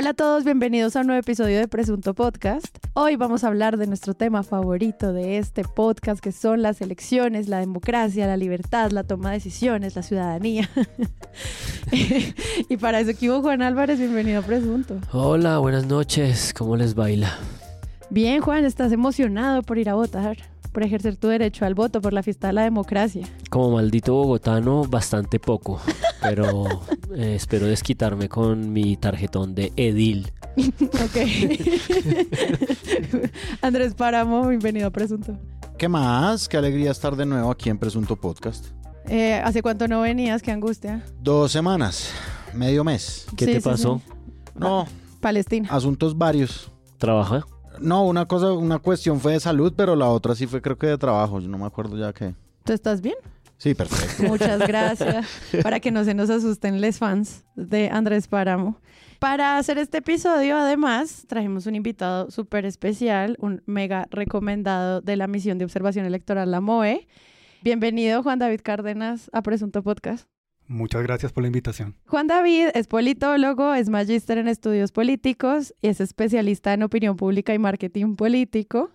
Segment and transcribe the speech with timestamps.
[0.00, 2.78] Hola a todos, bienvenidos a un nuevo episodio de Presunto Podcast.
[2.94, 7.48] Hoy vamos a hablar de nuestro tema favorito de este podcast, que son las elecciones,
[7.48, 10.70] la democracia, la libertad, la toma de decisiones, la ciudadanía.
[12.70, 14.96] y para eso aquí Juan Álvarez, bienvenido a Presunto.
[15.12, 17.36] Hola, buenas noches, ¿cómo les baila?
[18.08, 20.38] Bien, Juan, ¿estás emocionado por ir a votar?
[20.72, 23.26] Por ejercer tu derecho al voto por la fiesta de la democracia?
[23.48, 25.80] Como maldito bogotano, bastante poco,
[26.22, 26.64] pero
[27.14, 30.32] eh, espero desquitarme con mi tarjetón de Edil.
[30.56, 31.16] ok.
[33.62, 35.38] Andrés Páramo, bienvenido a Presunto.
[35.78, 36.48] ¿Qué más?
[36.48, 38.66] Qué alegría estar de nuevo aquí en Presunto Podcast.
[39.08, 40.42] Eh, ¿Hace cuánto no venías?
[40.42, 41.04] Qué angustia.
[41.20, 42.12] Dos semanas,
[42.54, 43.26] medio mes.
[43.36, 44.00] ¿Qué te pasó?
[44.54, 44.86] No.
[45.20, 45.68] Palestina.
[45.70, 46.70] Asuntos varios.
[46.98, 47.46] ¿Trabaja?
[47.80, 50.86] No, una cosa, una cuestión fue de salud, pero la otra sí fue creo que
[50.86, 51.40] de trabajo.
[51.40, 52.34] Yo no me acuerdo ya qué.
[52.64, 53.14] ¿Tú estás bien?
[53.56, 54.22] Sí, perfecto.
[54.24, 55.26] Muchas gracias.
[55.62, 58.78] Para que no se nos asusten les fans de Andrés Páramo.
[59.18, 65.26] Para hacer este episodio, además, trajimos un invitado súper especial, un mega recomendado de la
[65.26, 67.06] misión de observación electoral, la MOE.
[67.62, 70.26] Bienvenido, Juan David Cárdenas, a Presunto Podcast.
[70.70, 71.96] Muchas gracias por la invitación.
[72.06, 77.52] Juan David es politólogo, es magíster en estudios políticos y es especialista en opinión pública
[77.52, 78.92] y marketing político.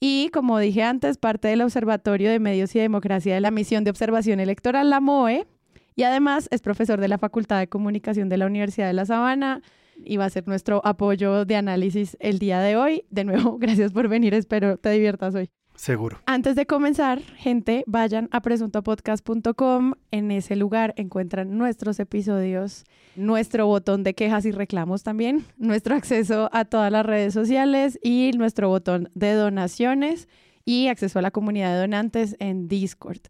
[0.00, 3.90] Y como dije antes, parte del Observatorio de Medios y Democracia de la Misión de
[3.90, 5.46] Observación Electoral, la MOE.
[5.94, 9.62] Y además es profesor de la Facultad de Comunicación de la Universidad de La Sabana
[10.04, 13.04] y va a ser nuestro apoyo de análisis el día de hoy.
[13.10, 15.48] De nuevo, gracias por venir, espero te diviertas hoy.
[15.74, 16.18] Seguro.
[16.26, 19.94] Antes de comenzar, gente, vayan a presuntopodcast.com.
[20.10, 22.84] En ese lugar encuentran nuestros episodios,
[23.16, 28.30] nuestro botón de quejas y reclamos también, nuestro acceso a todas las redes sociales y
[28.36, 30.28] nuestro botón de donaciones
[30.64, 33.20] y acceso a la comunidad de donantes en Discord.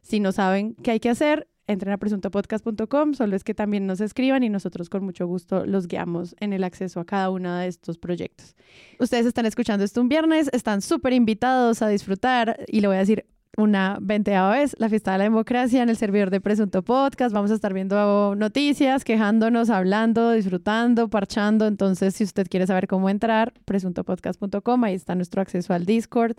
[0.00, 4.00] Si no saben qué hay que hacer, entren a presuntopodcast.com, solo es que también nos
[4.00, 7.68] escriban y nosotros con mucho gusto los guiamos en el acceso a cada uno de
[7.68, 8.56] estos proyectos.
[8.98, 13.00] Ustedes están escuchando esto un viernes, están súper invitados a disfrutar y le voy a
[13.00, 13.26] decir
[13.58, 17.34] una veinteava vez, la fiesta de la democracia en el servidor de Presunto Podcast.
[17.34, 21.66] Vamos a estar viendo noticias, quejándonos, hablando, disfrutando, parchando.
[21.66, 26.36] Entonces, si usted quiere saber cómo entrar, presuntopodcast.com, ahí está nuestro acceso al Discord.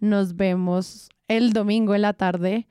[0.00, 2.66] Nos vemos el domingo en la tarde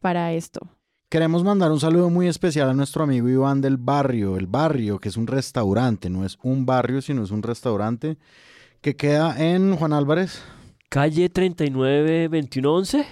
[0.00, 0.70] para esto.
[1.12, 5.10] Queremos mandar un saludo muy especial a nuestro amigo Iván del Barrio, el Barrio, que
[5.10, 8.16] es un restaurante, no es un barrio, sino es un restaurante
[8.80, 10.40] que queda en Juan Álvarez.
[10.88, 13.06] Calle 39 2111.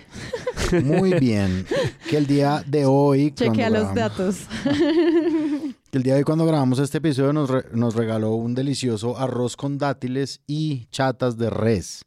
[0.83, 1.66] Muy bien.
[2.09, 3.33] Que el día de hoy.
[3.33, 4.47] Chequea los datos.
[5.91, 9.56] Que el día de hoy, cuando grabamos este episodio, nos, nos regaló un delicioso arroz
[9.56, 12.06] con dátiles y chatas de res.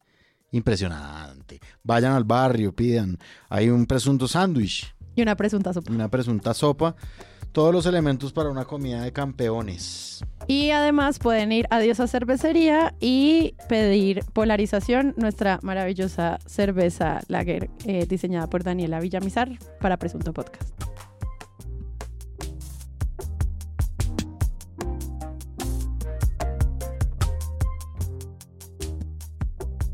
[0.54, 1.60] Impresionante.
[1.84, 3.18] Vayan al barrio, pidan.
[3.50, 5.92] Hay un presunto sándwich y una presunta sopa.
[5.92, 6.96] Una presunta sopa.
[7.52, 10.26] Todos los elementos para una comida de campeones.
[10.48, 18.08] Y además pueden ir a Diosa Cervecería y pedir Polarización, nuestra maravillosa cerveza lager eh,
[18.08, 20.72] diseñada por Daniela Villamizar para Presunto Podcast.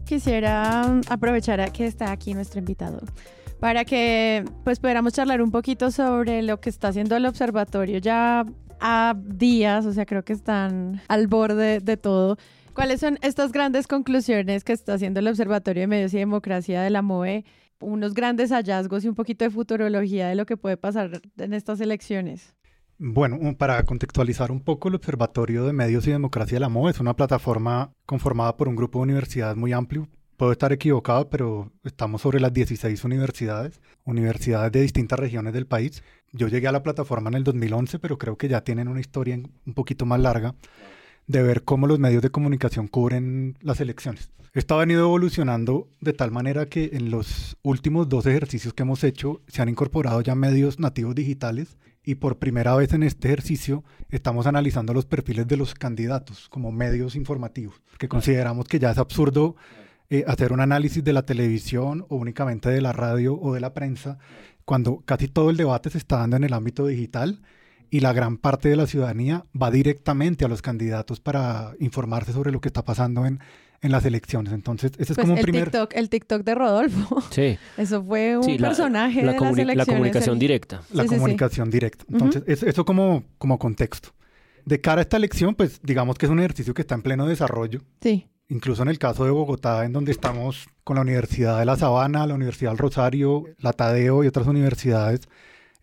[0.05, 3.01] Quisiera aprovechar a que está aquí nuestro invitado
[3.59, 8.45] para que pues pudiéramos charlar un poquito sobre lo que está haciendo el observatorio ya
[8.79, 12.37] a días, o sea, creo que están al borde de todo.
[12.73, 16.89] ¿Cuáles son estas grandes conclusiones que está haciendo el Observatorio de Medios y Democracia de
[16.89, 17.43] la MOE?
[17.81, 21.81] Unos grandes hallazgos y un poquito de futurología de lo que puede pasar en estas
[21.81, 22.53] elecciones.
[22.97, 26.99] Bueno, para contextualizar un poco, el Observatorio de Medios y Democracia de la MOE es
[26.99, 30.07] una plataforma conformada por un grupo de universidades muy amplio,
[30.39, 36.01] Puedo estar equivocado, pero estamos sobre las 16 universidades, universidades de distintas regiones del país.
[36.31, 39.35] Yo llegué a la plataforma en el 2011, pero creo que ya tienen una historia
[39.35, 40.55] un poquito más larga
[41.27, 44.31] de ver cómo los medios de comunicación cubren las elecciones.
[44.53, 49.03] Esto ha venido evolucionando de tal manera que en los últimos dos ejercicios que hemos
[49.03, 53.83] hecho se han incorporado ya medios nativos digitales y por primera vez en este ejercicio
[54.09, 58.97] estamos analizando los perfiles de los candidatos como medios informativos, que consideramos que ya es
[58.97, 59.57] absurdo
[60.09, 63.73] eh, hacer un análisis de la televisión o únicamente de la radio o de la
[63.73, 64.17] prensa,
[64.65, 67.41] cuando casi todo el debate se está dando en el ámbito digital
[67.89, 72.51] y la gran parte de la ciudadanía va directamente a los candidatos para informarse sobre
[72.51, 73.39] lo que está pasando en,
[73.81, 74.53] en las elecciones.
[74.53, 75.65] Entonces, ese es pues como un el primer...
[75.65, 77.21] TikTok, el TikTok de Rodolfo.
[77.31, 77.57] Sí.
[77.77, 79.77] Eso fue un personaje la, de las elecciones.
[79.77, 80.81] La comunicación directa.
[80.91, 82.05] La comunicación directa.
[82.11, 84.09] Entonces, eso como, como contexto.
[84.65, 87.25] De cara a esta elección, pues digamos que es un ejercicio que está en pleno
[87.25, 87.81] desarrollo.
[88.01, 88.27] Sí.
[88.51, 92.25] Incluso en el caso de Bogotá, en donde estamos con la Universidad de La Sabana,
[92.25, 95.21] la Universidad del Rosario, la Tadeo y otras universidades,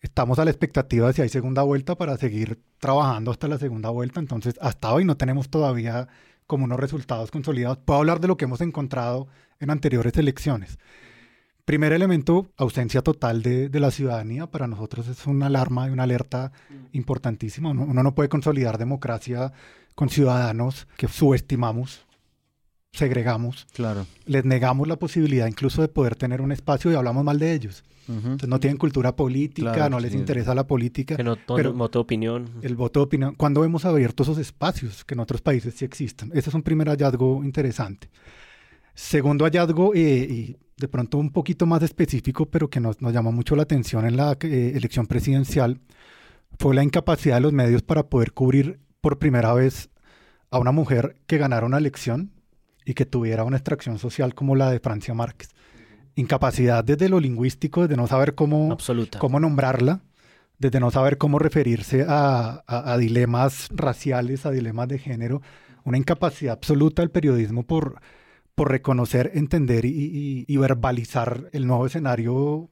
[0.00, 3.90] estamos a la expectativa de si hay segunda vuelta para seguir trabajando hasta la segunda
[3.90, 4.18] vuelta.
[4.18, 6.08] Entonces, hasta hoy no tenemos todavía
[6.48, 7.78] como unos resultados consolidados.
[7.78, 9.28] Puedo hablar de lo que hemos encontrado
[9.60, 10.76] en anteriores elecciones.
[11.64, 14.48] Primer elemento, ausencia total de, de la ciudadanía.
[14.48, 16.50] Para nosotros es una alarma y una alerta
[16.90, 17.70] importantísima.
[17.70, 19.52] Uno, uno no puede consolidar democracia
[19.94, 22.06] con ciudadanos que subestimamos,
[22.96, 24.06] segregamos, Claro.
[24.26, 27.84] les negamos la posibilidad incluso de poder tener un espacio y hablamos mal de ellos.
[28.08, 30.18] Entonces no tienen cultura política, Claro, no les sí.
[30.18, 31.16] interesa la política.
[31.16, 32.48] Que no Pero- voto opinión.
[32.62, 33.34] El voto de opinión.
[33.34, 36.30] ¿Cuándo hemos abierto esos espacios que en otros países sí existen?
[36.32, 38.08] Ese es un primer hallazgo interesante.
[38.94, 39.98] Segundo hallazgo, eh,
[40.30, 44.06] y de pronto un poquito más específico, pero que nos, nos llamó mucho la atención
[44.06, 45.80] en la eh, elección presidencial,
[46.60, 49.90] fue la incapacidad de los medios para poder cubrir por primera vez
[50.52, 52.30] a una mujer que ganara una elección
[52.86, 55.50] y que tuviera una extracción social como la de Francia Márquez.
[56.14, 59.18] Incapacidad desde lo lingüístico, desde no saber cómo, Absoluta.
[59.18, 60.00] cómo nombrarla,
[60.58, 65.42] desde no saber cómo referirse a, a- a dilemas raciales, a dilemas de género,
[65.84, 68.00] una incapacidad absoluta del periodismo por,
[68.54, 72.70] por reconocer, entender y, y- y verbalizar el nuevo escenario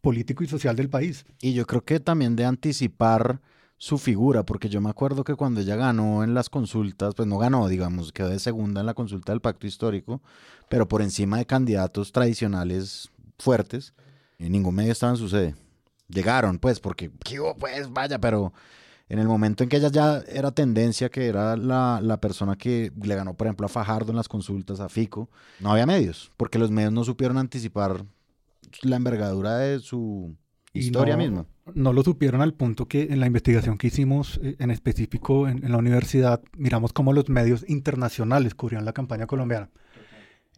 [0.00, 1.24] político y social del país.
[1.40, 3.40] Y yo creo que también de anticipar
[3.76, 7.38] su figura, porque yo me acuerdo que cuando ella ganó en las consultas, pues no
[7.38, 10.22] ganó, digamos, quedó de segunda en la consulta del pacto histórico,
[10.68, 13.94] pero por encima de candidatos tradicionales fuertes,
[14.38, 15.54] en ningún medio estaba en su sede.
[16.08, 17.10] Llegaron, pues, porque,
[17.58, 18.52] pues, vaya, pero
[19.08, 22.92] en el momento en que ella ya era tendencia, que era la, la persona que
[23.02, 25.28] le ganó, por ejemplo, a Fajardo en las consultas, a Fico,
[25.60, 28.04] no había medios, porque los medios no supieron anticipar
[28.82, 30.36] la envergadura de su
[30.74, 31.46] historia no- misma.
[31.74, 35.64] No lo supieron al punto que en la investigación que hicimos eh, en específico en,
[35.64, 39.70] en la universidad, miramos cómo los medios internacionales cubrían la campaña colombiana.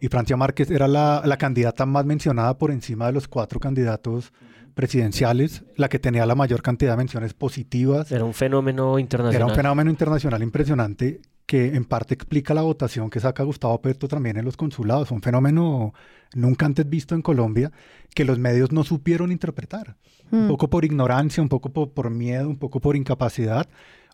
[0.01, 4.33] Y Francia Márquez era la, la candidata más mencionada por encima de los cuatro candidatos
[4.75, 8.13] presidenciales, la que tenía la mayor cantidad de menciones positivas.
[8.13, 9.37] Era un fenómeno internacional.
[9.43, 14.09] Era un fenómeno internacional impresionante que en parte explica la votación que saca Gustavo Petro
[14.09, 15.11] también en los consulados.
[15.13, 15.95] Un fenómeno
[16.35, 17.71] nunca antes visto en Colombia
[18.15, 19.97] que los medios no supieron interpretar.
[20.33, 20.49] Un Mm.
[20.49, 23.69] poco por ignorancia, un poco por, por miedo, un poco por incapacidad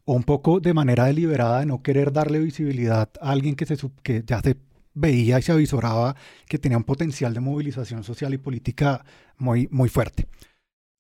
[0.05, 3.76] o un poco de manera deliberada de no querer darle visibilidad a alguien que, se,
[4.02, 4.56] que ya se
[4.94, 9.05] veía y se avisoraba que tenía un potencial de movilización social y política
[9.38, 10.26] muy, muy fuerte.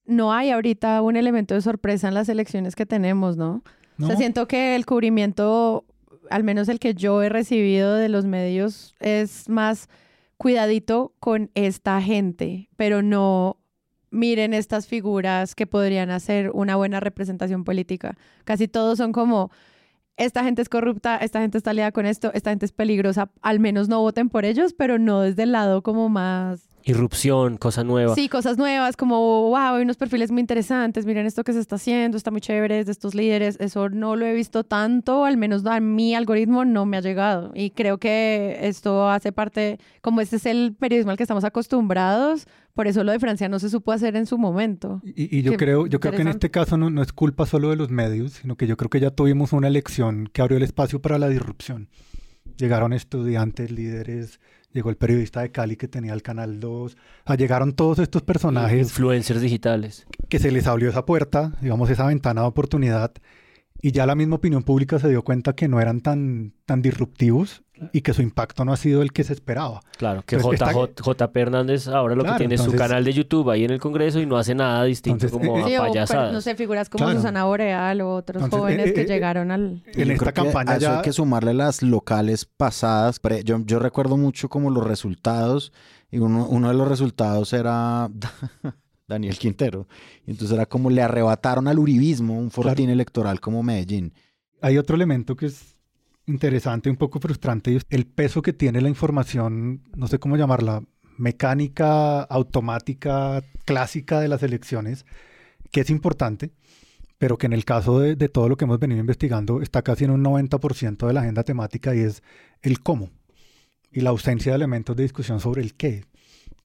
[0.06, 3.62] No hay ahorita un elemento de sorpresa en las elecciones que tenemos, ¿no?
[3.98, 4.16] O sea, ¿no?
[4.16, 5.84] siento que el cubrimiento,
[6.30, 9.88] al menos el que yo he recibido de los medios, es más
[10.36, 13.58] cuidadito con esta gente, pero no
[14.10, 18.16] miren estas figuras que podrían hacer una buena representación política.
[18.44, 19.50] Casi todos son como,
[20.16, 23.60] esta gente es corrupta, esta gente está aliada con esto, esta gente es peligrosa, al
[23.60, 28.14] menos no voten por ellos, pero no desde el lado como más Irrupción, cosa nueva.
[28.14, 31.76] Sí, cosas nuevas, como, wow, hay unos perfiles muy interesantes, miren esto que se está
[31.76, 33.56] haciendo, está muy chévere es de estos líderes.
[33.60, 37.52] Eso no lo he visto tanto, al menos a mi algoritmo no me ha llegado.
[37.54, 42.46] Y creo que esto hace parte, como este es el periodismo al que estamos acostumbrados,
[42.74, 45.02] por eso lo de Francia no se supo hacer en su momento.
[45.04, 47.46] Y, y yo Qué creo, yo creo que en este caso no, no es culpa
[47.46, 50.56] solo de los medios, sino que yo creo que ya tuvimos una elección que abrió
[50.56, 51.88] el espacio para la disrupción.
[52.56, 54.40] Llegaron estudiantes, líderes,
[54.72, 58.88] llegó el periodista de Cali que tenía el Canal 2, ah, llegaron todos estos personajes.
[58.88, 60.06] Influencers digitales.
[60.28, 63.12] que se les abrió esa puerta, digamos, esa ventana de oportunidad,
[63.80, 67.64] y ya la misma opinión pública se dio cuenta que no eran tan, tan disruptivos
[67.92, 69.80] y que su impacto no ha sido el que se esperaba.
[69.98, 72.88] Claro, que Pues está- JJ, JP Hernández ahora lo Claro, que tiene es su entonces-
[72.88, 75.62] canal de YouTube ahí en el Congreso y no hace nada distinto Entonces, como eh,
[75.76, 76.32] a pero, payasadas.
[76.32, 77.18] no sé, figuras como Claro.
[77.18, 79.82] Susana Boreal o otros Entonces, jóvenes eh, que eh, llegaron al...
[79.86, 83.20] En yo esta que campaña ya- hay que sumarle las locales pasadas.
[83.44, 85.72] Yo, yo recuerdo mucho como los resultados,
[86.10, 88.08] y uno, uno de los resultados era
[89.08, 89.88] Daniel Quintero.
[90.26, 94.12] Y entonces era como le arrebataron al uribismo un fortín electoral como Medellín.
[94.60, 95.71] Hay otro elemento que es
[96.26, 100.82] interesante, un poco frustrante, el peso que tiene la información, no sé cómo llamarla,
[101.18, 105.04] mecánica, automática, clásica de las elecciones,
[105.70, 106.52] que es importante,
[107.18, 110.04] pero que en el caso de, de todo lo que hemos venido investigando está casi
[110.04, 112.22] en un 90% de la agenda temática y es
[112.62, 113.10] el cómo
[113.92, 116.04] y la ausencia de elementos de discusión sobre el qué.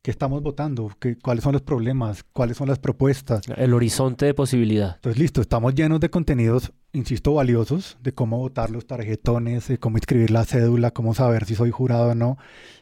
[0.01, 0.89] ¿Qué estamos votando?
[1.01, 2.23] ¿Qué, ¿Cuáles son los problemas?
[2.31, 3.41] ¿Cuáles son las propuestas?
[3.57, 4.95] El horizonte de posibilidad.
[4.95, 9.97] Entonces, listo, estamos llenos de contenidos, insisto, valiosos, de cómo votar los tarjetones, de cómo
[9.97, 12.37] inscribir la cédula, cómo saber si soy jurado o no,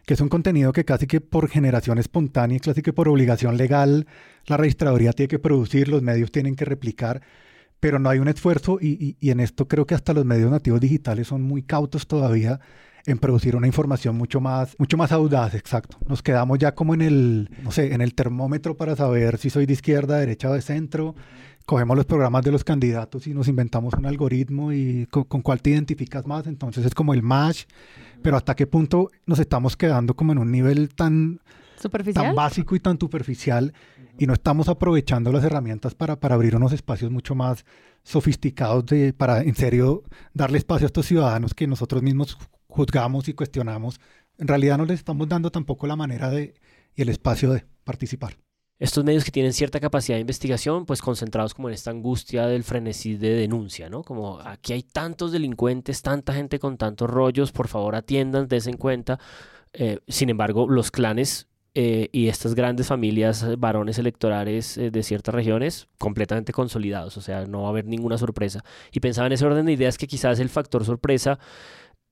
[0.06, 4.06] que es un contenido que casi que por generación espontánea, casi que por obligación legal,
[4.46, 7.24] la registraduría tiene que producir, los medios tienen que replicar,
[7.80, 10.52] pero no hay un esfuerzo y, y- y en esto creo que hasta los medios
[10.52, 12.60] nativos digitales son muy cautos todavía
[13.06, 15.98] en producir una información mucho más, mucho más audaz, exacto.
[16.08, 19.66] Nos quedamos ya como en el, no sé, en el termómetro para saber si soy
[19.66, 21.16] de izquierda, derecha o de centro.
[21.66, 25.62] Cogemos los programas de los candidatos y nos inventamos un algoritmo y con, con cuál
[25.62, 26.48] te identificas más.
[26.48, 27.66] Entonces es como el match,
[28.22, 31.42] pero hasta qué punto nos estamos quedando como en un nivel tan,
[31.80, 32.26] ¿Superficial?
[32.26, 33.74] tan básico y tan superficial
[34.18, 37.66] y no estamos aprovechando las herramientas para, para abrir unos espacios mucho más
[38.04, 42.38] sofisticados de, para en serio darle espacio a estos ciudadanos que nosotros mismos
[42.76, 44.00] juzgamos y cuestionamos.
[44.38, 46.54] En realidad no les estamos dando tampoco la manera de
[46.96, 48.38] y el espacio de participar.
[48.78, 52.64] Estos medios que tienen cierta capacidad de investigación, pues concentrados como en esta angustia del
[52.64, 54.04] frenesí de denuncia, ¿no?
[54.04, 58.76] Como aquí hay tantos delincuentes, tanta gente con tantos rollos, por favor atiendan, des en
[58.76, 59.18] cuenta.
[59.72, 65.34] Eh, sin embargo, los clanes eh, y estas grandes familias eh, varones electorales de ciertas
[65.34, 68.66] regiones completamente consolidados, o sea, no va a haber ninguna sorpresa.
[68.92, 71.40] Y pensaba en ese orden de ideas que quizás el factor sorpresa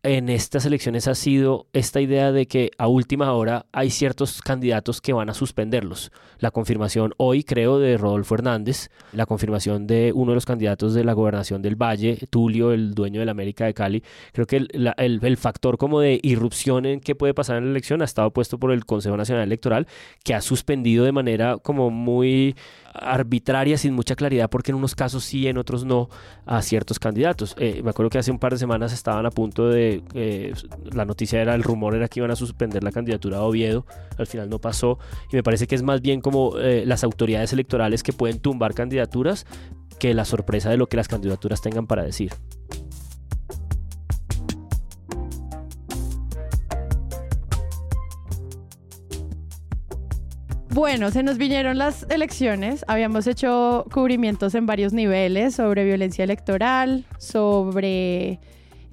[0.03, 5.00] en estas elecciones ha sido esta idea de que a última hora hay ciertos candidatos
[5.00, 6.12] que van a suspenderlos.
[6.39, 11.05] La confirmación hoy, creo, de Rodolfo Hernández, la confirmación de uno de los candidatos de
[11.05, 14.03] la gobernación del Valle, Tulio, el dueño de la América de Cali.
[14.33, 17.65] Creo que el, la, el, el factor como de irrupción en qué puede pasar en
[17.65, 19.88] la elección ha estado puesto por el Consejo Nacional Electoral,
[20.25, 22.57] que ha suspendido de manera como muy
[22.93, 26.10] arbitraria, sin mucha claridad, porque en unos casos sí, en otros no,
[26.45, 27.55] a ciertos candidatos.
[27.57, 29.93] Eh, me acuerdo que hace un par de semanas estaban a punto de,
[30.92, 33.86] la noticia era, el rumor era que iban a suspender la candidatura de Oviedo,
[34.18, 35.00] al final no pasó,
[35.32, 38.74] y me parece que es más bien como eh, las autoridades electorales que pueden tumbar
[38.74, 39.46] candidaturas
[40.00, 42.32] que la sorpresa de lo que las candidaturas tengan para decir.
[50.74, 52.84] Bueno, se nos vinieron las elecciones.
[52.88, 58.40] Habíamos hecho cubrimientos en varios niveles sobre violencia electoral, sobre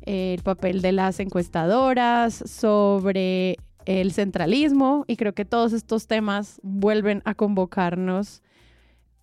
[0.04, 7.22] el papel de las encuestadoras, sobre el centralismo y creo que todos estos temas vuelven
[7.24, 8.42] a convocarnos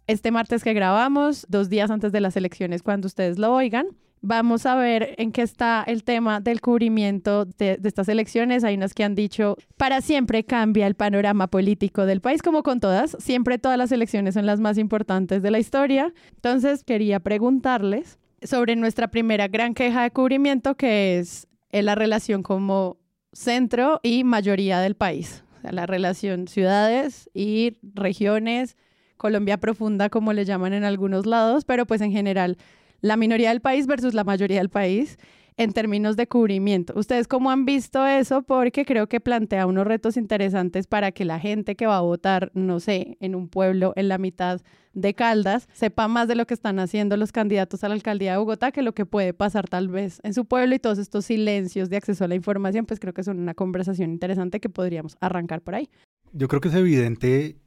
[0.07, 3.87] este martes que grabamos, dos días antes de las elecciones cuando ustedes lo oigan.
[4.21, 8.63] Vamos a ver en qué está el tema del cubrimiento de, estas elecciones.
[8.63, 12.79] Hay unos que han dicho, para siempre cambia el panorama político del país, como con
[12.79, 13.15] todas.
[13.19, 16.13] Siempre todas las elecciones son las más importantes de la historia.
[16.35, 22.97] Entonces, quería preguntarles sobre nuestra primera gran queja de cubrimiento, que es la relación como
[23.33, 25.43] centro y mayoría del país.
[25.57, 28.77] O sea, la relación ciudades y regiones,
[29.17, 32.57] Colombia profunda, como le llaman en algunos lados, pero pues en general
[33.01, 35.17] la minoría del país versus la mayoría del país
[35.57, 36.93] en términos de cubrimiento.
[36.95, 38.43] ¿Ustedes cómo han visto eso?
[38.43, 42.51] Porque creo que plantea unos retos interesantes para que la gente que va a votar,
[42.53, 44.61] no sé, en un pueblo en la mitad
[44.93, 48.37] de Caldas, sepa más de lo que están haciendo los candidatos a la alcaldía de
[48.37, 51.89] Bogotá que lo que puede pasar tal vez en su pueblo y todos estos silencios
[51.89, 55.61] de acceso a la información, pues creo que son una conversación interesante que podríamos arrancar
[55.61, 55.89] por ahí.
[56.33, 57.57] Yo creo que es evidente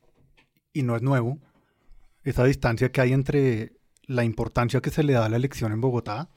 [0.72, 1.38] y no es nuevo
[2.22, 3.72] esa distancia que hay entre
[4.06, 6.28] la importancia que se le da a la elección en Bogotá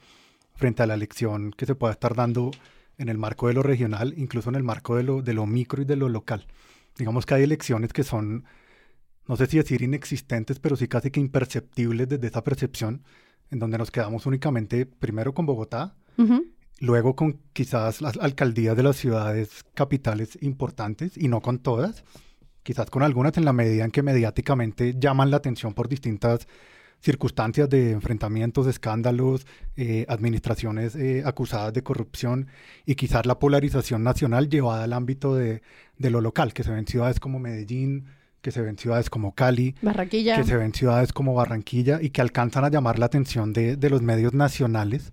[0.54, 2.50] frente a la elección que se pueda estar dando
[2.98, 5.82] en el marco de lo regional, incluso en el marco de lo, de lo micro
[5.82, 6.46] y de lo local.
[6.96, 8.44] Digamos que hay elecciones que son,
[9.26, 13.02] no sé si decir inexistentes, pero sí casi que imperceptibles desde esa percepción,
[13.50, 16.52] en donde nos quedamos únicamente primero con Bogotá, uh -huh.
[16.78, 22.04] luego con quizás las alcaldías de las ciudades capitales importantes y no con todas,
[22.62, 26.46] quizás con algunas en la medida en que mediáticamente llaman la atención por distintas
[27.04, 29.46] circunstancias de enfrentamientos, escándalos,
[29.76, 32.48] eh, administraciones eh, acusadas de corrupción
[32.86, 35.60] y quizás la polarización nacional llevada al ámbito de,
[35.98, 38.06] de, lo local, que se ven ciudades como Medellín,
[38.40, 40.36] que se ven ciudades como Cali, Barranquilla.
[40.36, 43.90] que se ven ciudades como Barranquilla y que alcanzan a llamar la atención de, de
[43.90, 45.12] los medios nacionales.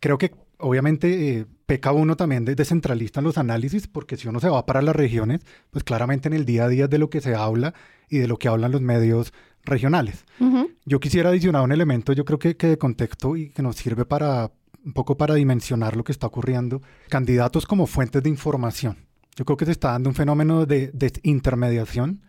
[0.00, 4.26] Creo que obviamente eh, peca uno también de, de, centralista en los análisis, porque si
[4.26, 7.10] uno se va para las regiones, pues claramente en el día a día de lo
[7.10, 7.74] que se habla
[8.08, 9.32] y de lo que hablan los medios
[9.70, 10.24] regionales.
[10.38, 10.70] Uh -huh.
[10.84, 14.04] Yo quisiera adicionar un elemento, yo creo que, que, de contexto y que nos sirve
[14.04, 14.50] para
[14.84, 16.80] un poco para dimensionar lo que está ocurriendo.
[17.08, 18.96] Candidatos como fuentes de información.
[19.36, 22.22] Yo creo que se está dando un fenómeno de, de intermediación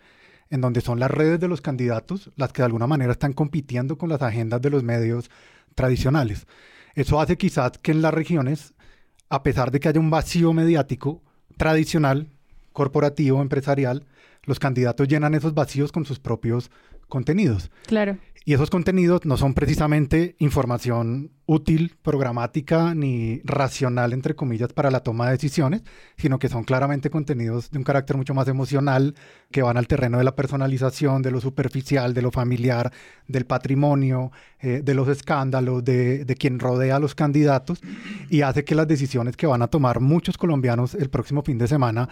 [0.50, 3.98] en donde son las redes de los candidatos las que de alguna manera están compitiendo
[3.98, 5.32] con las agendas de los medios
[5.76, 6.46] tradicionales.
[6.94, 8.74] Eso hace quizás que en las regiones,
[9.30, 11.22] a pesar de que haya un vacío mediático
[11.58, 12.28] tradicional,
[12.74, 14.06] corporativo, empresarial,
[14.44, 16.70] los candidatos llenan esos vacíos con sus propios
[17.12, 17.70] contenidos.
[17.86, 18.18] Claro.
[18.44, 25.02] Y esos contenidos no son precisamente información útil, programática, ni racional, entre comillas, para la
[25.02, 25.84] toma de decisiones,
[26.18, 29.14] sino que son claramente contenidos de un carácter mucho más emocional,
[29.52, 32.92] que van al terreno de la personalización, de lo superficial, de lo familiar,
[33.28, 37.80] del patrimonio, eh, de los escándalos, de, de quien rodea a los candidatos,
[38.28, 41.68] y hace que las decisiones que van a tomar muchos colombianos el próximo fin de
[41.68, 42.10] semana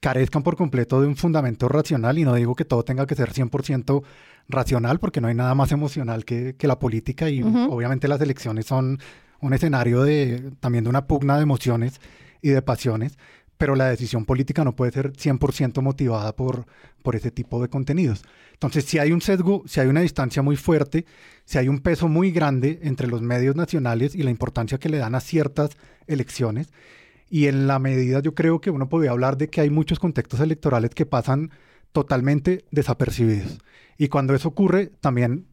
[0.00, 3.32] carezcan por completo de un fundamento racional, y no digo que todo tenga que ser
[3.32, 4.02] 100%
[4.48, 7.72] racional, porque no hay nada más emocional que, que la política y Ujú.
[7.72, 8.98] obviamente las elecciones son
[9.40, 12.00] un escenario de, también de una pugna de emociones
[12.40, 13.18] y de pasiones,
[13.58, 16.66] pero la decisión política no puede ser 100% motivada por,
[17.02, 18.22] por ese tipo de contenidos.
[18.54, 21.04] Entonces, si hay un sesgo, si hay una distancia muy fuerte,
[21.44, 24.98] si hay un peso muy grande entre los medios nacionales y la importancia que le
[24.98, 25.70] dan a ciertas
[26.06, 26.72] elecciones,
[27.30, 30.40] y en la medida yo creo que uno podría hablar de que hay muchos contextos
[30.40, 31.50] electorales que pasan
[31.92, 33.58] totalmente desapercibidos.
[33.98, 35.46] Y cuando eso ocurre, también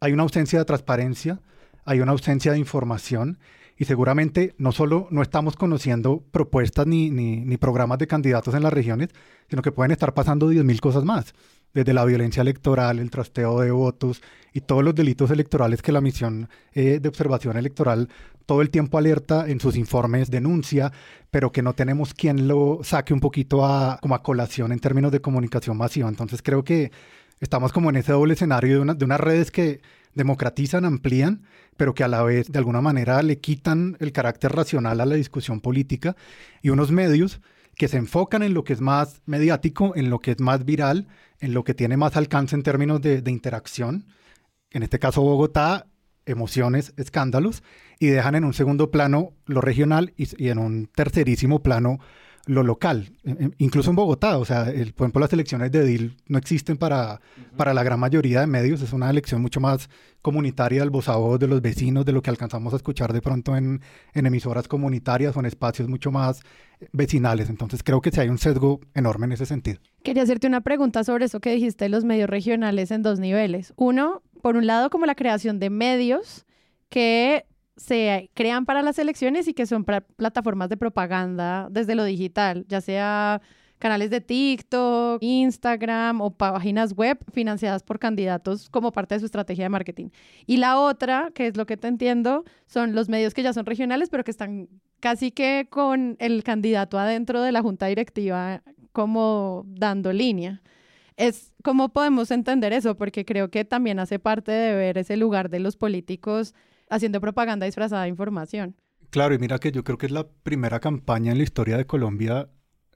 [0.00, 1.40] hay una ausencia de transparencia,
[1.84, 3.38] hay una ausencia de información
[3.76, 8.72] y seguramente no solo no estamos conociendo propuestas ni, ni, programas de candidatos en las
[8.72, 9.10] regiones,
[9.48, 11.32] sino que pueden estar pasando 10.000 cosas más,
[11.72, 14.20] desde la violencia electoral, el trasteo de votos
[14.52, 18.08] y todos los delitos electorales que la misión eh, de observación electoral
[18.48, 20.90] todo el tiempo alerta en sus informes, denuncia,
[21.30, 25.12] pero que no tenemos quien lo saque un poquito a, como a colación en términos
[25.12, 26.08] de comunicación masiva.
[26.08, 26.90] Entonces creo que
[27.40, 29.82] estamos como en ese doble escenario de, una- de unas redes que
[30.14, 31.42] democratizan, amplían,
[31.76, 35.14] pero que a la vez de alguna manera le quitan el carácter racional a la
[35.14, 36.16] discusión política
[36.62, 37.42] y unos medios
[37.76, 41.06] que se enfocan en lo que es más mediático, en lo que es más viral,
[41.38, 44.06] en lo que tiene más alcance en términos de, de interacción.
[44.70, 45.86] En este caso Bogotá,
[46.28, 47.62] emociones, escándalos,
[47.98, 51.98] y dejan en un segundo plano lo regional y, y en un tercerísimo plano
[52.46, 55.84] lo local, E- e- incluso en Bogotá, o sea, el, por ejemplo, las elecciones de
[55.84, 57.20] DIL no existen para,
[57.58, 59.90] para la gran mayoría de medios, es una elección mucho más
[60.22, 63.20] comunitaria del voz a voz de los vecinos, de lo que alcanzamos a escuchar de
[63.20, 63.82] pronto en,
[64.14, 66.40] en emisoras comunitarias o en espacios mucho más
[66.92, 69.80] vecinales, entonces creo que sí hay un sesgo enorme en ese sentido.
[70.02, 73.74] Quería hacerte una pregunta sobre eso que dijiste de los medios regionales en dos niveles.
[73.76, 76.46] Uno, por un lado, como la creación de medios
[76.88, 82.64] que se crean para las elecciones y que son plataformas de propaganda desde lo digital,
[82.68, 83.40] ya sea
[83.78, 89.64] canales de TikTok, Instagram o páginas web financiadas por candidatos como parte de su estrategia
[89.64, 90.08] de marketing.
[90.46, 93.66] Y la otra, que es lo que te entiendo, son los medios que ya son
[93.66, 94.68] regionales, pero que están
[95.00, 98.62] casi que con el candidato adentro de la junta directiva
[98.92, 100.60] como dando línea.
[101.18, 105.50] Es cómo podemos entender eso, porque creo que también hace parte de ver ese lugar
[105.50, 106.54] de los políticos
[106.88, 108.76] haciendo propaganda disfrazada de información.
[109.10, 111.86] Claro, y mira que yo creo que es la primera campaña en la historia de
[111.86, 112.48] Colombia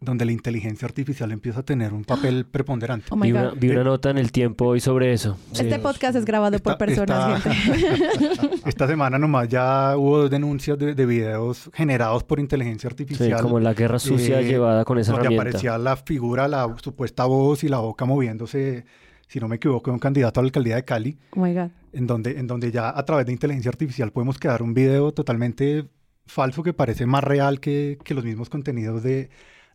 [0.02, 3.06] donde la inteligencia artificial empieza a tener un papel preponderante.
[3.10, 3.58] Oh Vi una, God.
[3.58, 5.38] vi una nota en el tiempo hoy sobre eso.
[5.52, 5.62] Sí.
[5.62, 8.50] Este podcast es grabado por personas, esta- gente.
[8.66, 13.40] Esta semana nomás ya hubo dos denuncias de, de videos generados por inteligencia Sí, artificial.
[13.42, 15.48] como la guerra sucia eh, llevada con esa donde herramienta.
[15.50, 18.84] aparecía la figura, la supuesta voz y la boca moviéndose,
[19.28, 21.68] si no me equivoco, de un candidato a la alcaldía de Cali, Oh my God.
[21.92, 25.86] en donde, en donde ya a través de inteligencia artificial podemos crear un video totalmente
[26.26, 29.28] falso que parece más real que, que los mismos contenidos de,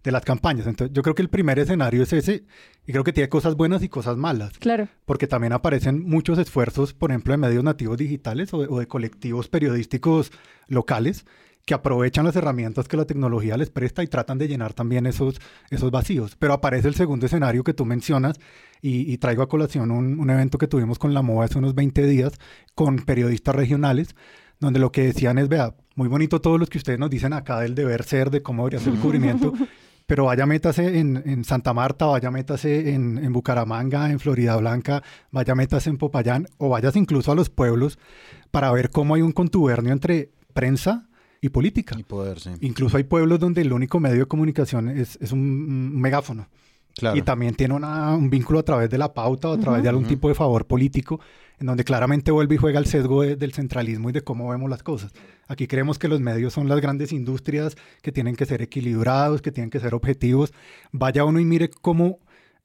[0.08, 0.66] de las campañas.
[0.68, 2.44] Entonces, yo creo que el primer escenario es ese
[2.86, 4.88] y creo que tiene cosas buenas y cosas malas Claro.
[5.06, 8.88] porque también aparecen muchos esfuerzos, por ejemplo, de medios nativos digitales o de, o de
[8.88, 10.32] colectivos periodísticos
[10.68, 11.26] locales
[11.66, 15.36] que aprovechan las herramientas que la tecnología les presta y tratan de llenar también esos,
[15.70, 16.38] esos vacíos.
[16.40, 18.38] Pero aparece el segundo escenario que tú mencionas
[18.82, 21.76] y, y traigo a colación un, un evento que tuvimos con la MOA hace unos
[21.76, 22.32] 20 días
[22.74, 24.16] con periodistas regionales,
[24.62, 27.60] donde lo que decían es, vea, muy bonito todos los que ustedes nos dicen acá
[27.60, 29.54] del deber ser, de cómo debería ser el cubrimiento,
[30.08, 35.04] pero vaya métase en, en Santa Marta, vaya métase en, en Bucaramanga, en Florida Blanca,
[35.32, 38.00] vaya métase en Popayán o vayas incluso a los pueblos
[38.50, 41.08] para ver cómo hay un contubernio entre prensa
[41.42, 41.96] y política.
[42.00, 42.50] Y poder, sí.
[42.62, 46.48] Incluso hay pueblos donde el único medio de comunicación es, es un, megáfono
[46.96, 47.16] Claro.
[47.16, 49.90] y también tiene una- un vínculo a través de la pauta o a través de
[49.90, 51.20] algún tipo de favor político,
[51.60, 54.70] en donde claramente vuelve y juega el sesgo de- del centralismo y de cómo vemos
[54.70, 55.12] las cosas.
[55.48, 59.52] Aquí creemos que los medios son las grandes industrias que tienen que ser equilibrados, que
[59.52, 60.54] tienen que ser objetivos.
[60.92, 62.20] Vaya uno y mire cómo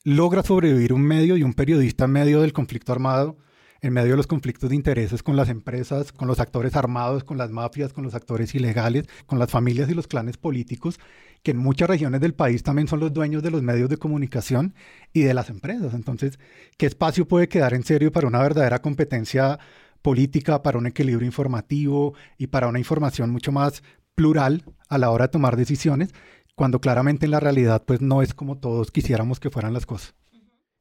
[0.04, 3.38] logra sobrevivir un medio y un periodista en medio del conflicto armado,
[3.80, 7.38] en medio de los conflictos de intereses con las empresas, con los actores armados, con
[7.38, 11.00] las mafias, con los actores ilegales, con las familias y los clanes políticos,
[11.42, 14.74] que en muchas regiones del país también son los dueños de los medios de comunicación
[15.12, 15.94] y de las empresas.
[15.94, 16.38] Entonces,
[16.76, 19.58] ¿qué espacio puede quedar en serio para una verdadera competencia
[20.02, 23.82] política, para un equilibrio informativo y para una información mucho más
[24.14, 26.10] plural a la hora de tomar decisiones,
[26.54, 30.14] cuando claramente en la realidad pues no es como todos quisiéramos que fueran las cosas?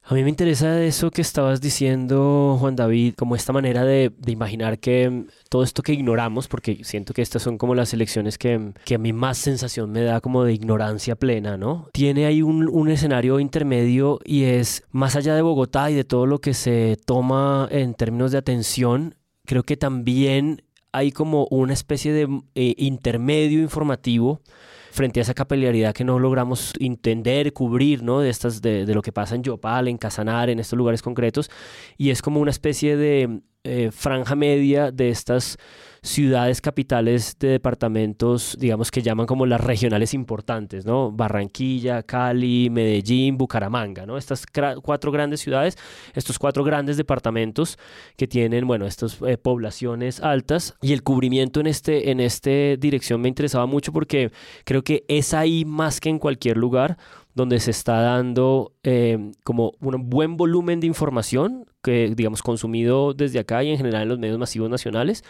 [0.04, 4.80] A mí me interesa eso que estabas diciendo, Juan David, como esta manera de, imaginar
[4.80, 8.58] que mm, todo esto que ignoramos, porque siento que estas son como las elecciones que,
[8.58, 11.88] mm, que a mí más sensación me da como de ignorancia plena, ¿no?
[11.94, 16.40] Tiene ahí un, escenario intermedio y es más allá de Bogotá y de todo lo
[16.40, 22.28] que se toma en términos de atención, creo que también hay como una especie de
[22.56, 24.42] eh, intermedio informativo
[24.92, 28.20] frente a esa capilaridad que no logramos entender, cubrir, ¿no?
[28.20, 31.50] De, estas, de, lo que pasa en Yopal, en Casanare, en estos lugares concretos.
[31.98, 35.58] Y es como una especie de eh, franja media de estas
[36.04, 41.12] ciudades capitales de departamentos, digamos que llaman como las regionales importantes, ¿no?
[41.12, 44.18] Barranquilla, Cali, Medellín, Bucaramanga, ¿no?
[44.18, 44.46] Estas
[44.82, 45.78] cuatro grandes ciudades,
[46.16, 47.78] estos cuatro grandes departamentos
[48.18, 53.22] que tienen, bueno, estas eh, poblaciones altas y el cubrimiento en este, en este dirección
[53.22, 54.32] me interesaba mucho porque
[54.66, 56.98] creo que es ahí más que en cualquier lugar
[57.34, 63.40] donde se está dando eh, como un buen volumen de información que, digamos, consumido desde
[63.40, 65.24] acá y en general en los medios masivos nacionales,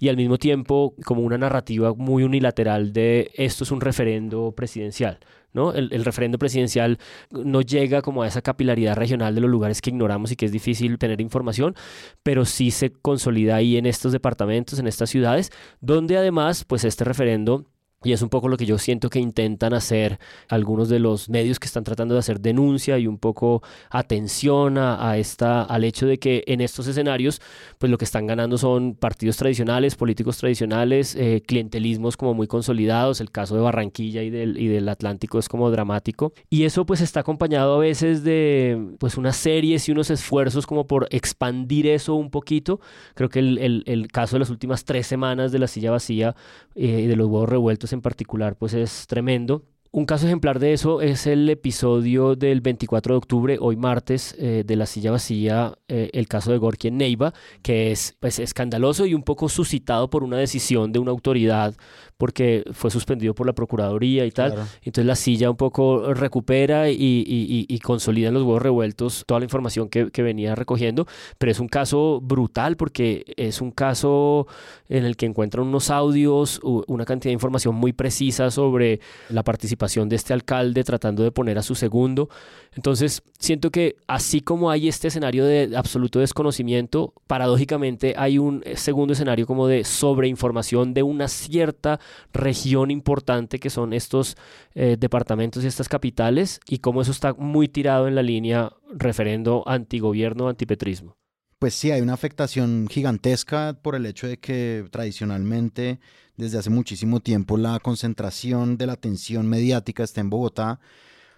[0.00, 5.20] y al mismo tiempo como una narrativa muy unilateral de esto es un referendo presidencial.
[5.52, 5.74] ¿no?
[5.74, 6.98] El, el, referendo presidencial
[7.30, 10.52] no llega como a esa capilaridad regional de los lugares que ignoramos y que es
[10.52, 11.74] difícil tener información,
[12.22, 17.04] pero sí se consolida ahí en estos departamentos, en estas ciudades, donde además, pues este
[17.04, 17.66] referendo
[18.04, 21.58] y es un poco lo que yo siento que intentan hacer algunos de los medios
[21.58, 26.18] que están tratando de hacer denuncia y un poco atención a, esta, al hecho de
[26.18, 27.40] que en estos escenarios,
[27.78, 33.20] pues lo que están ganando son partidos tradicionales, políticos tradicionales, eh, clientelismos como muy consolidados.
[33.20, 36.32] El caso de Barranquilla y del, y del Atlántico es como dramático.
[36.50, 40.86] Y eso pues está acompañado a veces de pues unas series y unos esfuerzos como
[40.86, 42.80] por expandir eso un poquito.
[43.14, 46.34] Creo que el, el, el caso de las últimas tres semanas de la silla vacía
[46.74, 49.64] eh, y de los huevos revueltos en particular pues es tremendo.
[49.94, 54.64] Un caso ejemplar de eso es el episodio del 24 de octubre, hoy martes, eh,
[54.64, 59.04] de La Silla Vacía, eh, el caso de Gorky en Neiva, que es pues, escandaloso
[59.04, 61.74] y un poco suscitado por una decisión de una autoridad
[62.16, 64.54] porque fue suspendido por la Procuraduría y tal.
[64.82, 69.40] Entonces la silla un poco recupera y, y, y, consolida en los huevos revueltos toda
[69.40, 71.06] la información que, que, venía recogiendo,
[71.38, 74.46] pero es un caso brutal porque es un caso
[74.88, 80.08] en el que encuentran unos audios, una cantidad de información muy precisa sobre la participación
[80.08, 82.28] de este alcalde tratando de poner a su segundo.
[82.74, 89.12] Entonces siento que así como hay este escenario de absoluto desconocimiento, paradójicamente hay un segundo
[89.12, 92.00] escenario como de sobreinformación de una cierta
[92.32, 94.36] región importante que son estos
[94.74, 99.64] eh, departamentos y estas capitales y cómo eso está muy tirado en la línea referendo
[99.66, 101.16] antigobierno, antipetrismo.
[101.58, 106.00] Pues sí, hay una afectación gigantesca por el hecho de que tradicionalmente,
[106.36, 110.80] desde hace muchísimo tiempo, la concentración de la atención mediática está en Bogotá,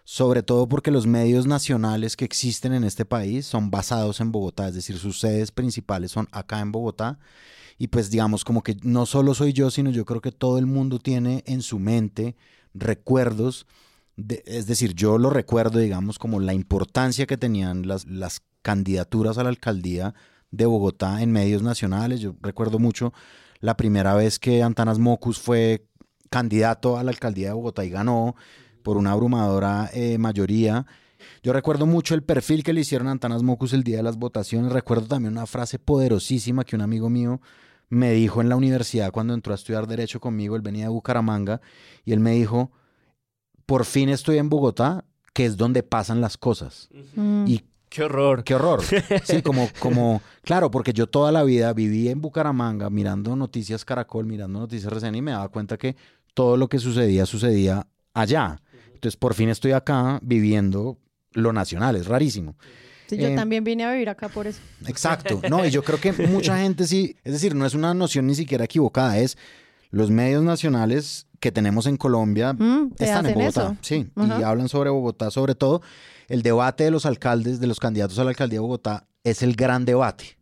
[0.05, 4.69] sobre todo porque los medios nacionales que existen en este país son basados en Bogotá,
[4.69, 7.19] es decir, sus sedes principales son acá en Bogotá
[7.79, 10.67] y pues digamos como que no solo soy yo, sino yo creo que todo el
[10.67, 12.37] mundo tiene en su mente
[12.75, 13.67] recuerdos,
[14.17, 19.39] de, es decir, yo lo recuerdo, digamos, como la importancia que tenían las, las candidaturas
[19.39, 20.15] a la alcaldía
[20.51, 22.21] de Bogotá en medios nacionales.
[22.21, 23.13] Yo recuerdo mucho
[23.61, 25.87] la primera vez que Antanas Mocus fue
[26.31, 28.37] candidato a la alcaldía de Bogotá y ganó
[28.83, 30.87] por una abrumadora eh, mayoría.
[31.43, 34.17] Yo recuerdo mucho el perfil que le hicieron a Antanas Mocus el día de las
[34.17, 34.73] votaciones.
[34.73, 37.41] Recuerdo también una frase poderosísima que un amigo mío
[37.89, 41.61] me dijo en la universidad cuando entró a estudiar Derecho conmigo, él venía de Bucaramanga,
[42.05, 42.73] y él me dijo,
[43.67, 46.89] por fin estoy en Bogotá, que es donde pasan las cosas.
[47.15, 47.45] Mm.
[47.47, 48.43] Y Qué horror.
[48.43, 48.83] Qué horror.
[49.23, 54.27] Sí, como, como, claro, porque yo toda la vida viví en Bucaramanga mirando noticias Caracol,
[54.27, 55.95] mirando noticias recién y me daba cuenta que
[56.35, 58.61] todo lo que sucedía sucedía allá.
[58.95, 60.99] Entonces, por fin estoy acá viviendo
[61.35, 62.57] lo nacional, es rarísimo.
[63.07, 64.61] Sí, yo eh, también vine a vivir acá por eso.
[64.87, 68.27] Exacto, no, y yo creo que mucha gente sí, es decir, no es una noción
[68.27, 69.37] ni siquiera equivocada, es
[69.91, 74.91] los medios nacionales que tenemos en Colombia mm, están en Bogotá, sí, y hablan sobre
[74.91, 75.83] Bogotá, sobre todo
[76.29, 79.57] el debate de los alcaldes, de los candidatos a la alcaldía de Bogotá es el
[79.57, 80.37] gran debate.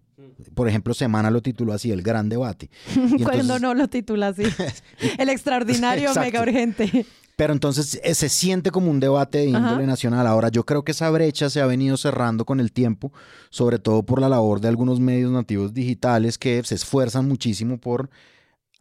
[0.54, 2.68] Por ejemplo, Semana lo tituló así, el gran debate.
[3.22, 4.42] Cuando no lo titula así.
[5.18, 7.06] el extraordinario mega urgente.
[7.36, 10.26] Pero entonces eh, se siente como un debate de índole nacional.
[10.26, 13.12] Ahora, yo creo que esa brecha se ha venido cerrando con el tiempo,
[13.50, 18.10] sobre todo por la labor de algunos medios nativos digitales que se esfuerzan muchísimo por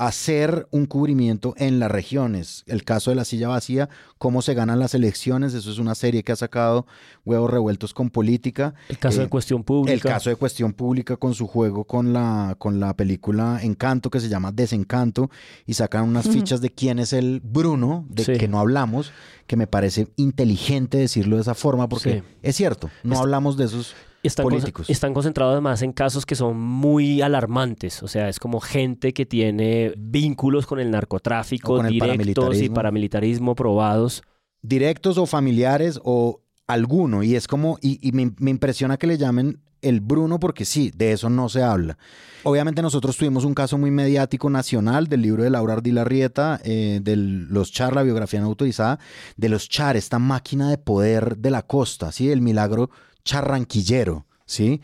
[0.07, 2.63] hacer un cubrimiento en las regiones.
[2.65, 3.87] El caso de la silla vacía,
[4.17, 6.87] cómo se ganan las elecciones, eso es una serie que ha sacado
[7.23, 8.73] huevos revueltos con política.
[8.89, 9.93] El caso de Eh, cuestión pública.
[9.93, 14.19] El caso de cuestión pública con su juego con la, con la película Encanto que
[14.19, 15.29] se llama Desencanto
[15.67, 18.33] y sacan unas fichas de quién es el Bruno, de Sí.
[18.37, 19.11] que no hablamos,
[19.45, 22.23] que me parece inteligente decirlo de esa forma porque Sí.
[22.41, 24.47] es cierto, no Es- hablamos de esos están,
[24.87, 28.03] están concentrados además en casos que son muy alarmantes.
[28.03, 32.19] O sea, es como gente que tiene vínculos con el narcotráfico con el directos y
[32.19, 32.75] paramilitarismo.
[32.75, 34.23] paramilitarismo probados.
[34.61, 37.23] directos o familiares o alguno.
[37.23, 40.91] Y es como, y, y me, me impresiona que le llamen el Bruno porque sí,
[40.95, 41.97] de eso no se habla.
[42.43, 46.99] Obviamente nosotros tuvimos un caso muy mediático nacional del libro de Laura Ardila Rieta, eh,
[47.01, 48.99] de los Char, la biografía no autorizada,
[49.37, 52.31] de los Char, esta máquina de poder de la costa, ¿sí?
[52.31, 52.89] El milagro
[53.23, 54.25] charranquillero.
[54.45, 54.81] ¿Sí?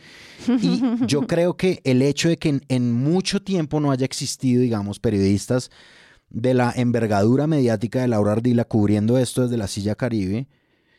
[0.48, 4.62] Y yo creo que el hecho de que en, en mucho tiempo no haya existido,
[4.62, 5.72] digamos, periodistas
[6.30, 10.48] de la envergadura mediática de Laura Ardila cubriendo esto desde la silla Caribe,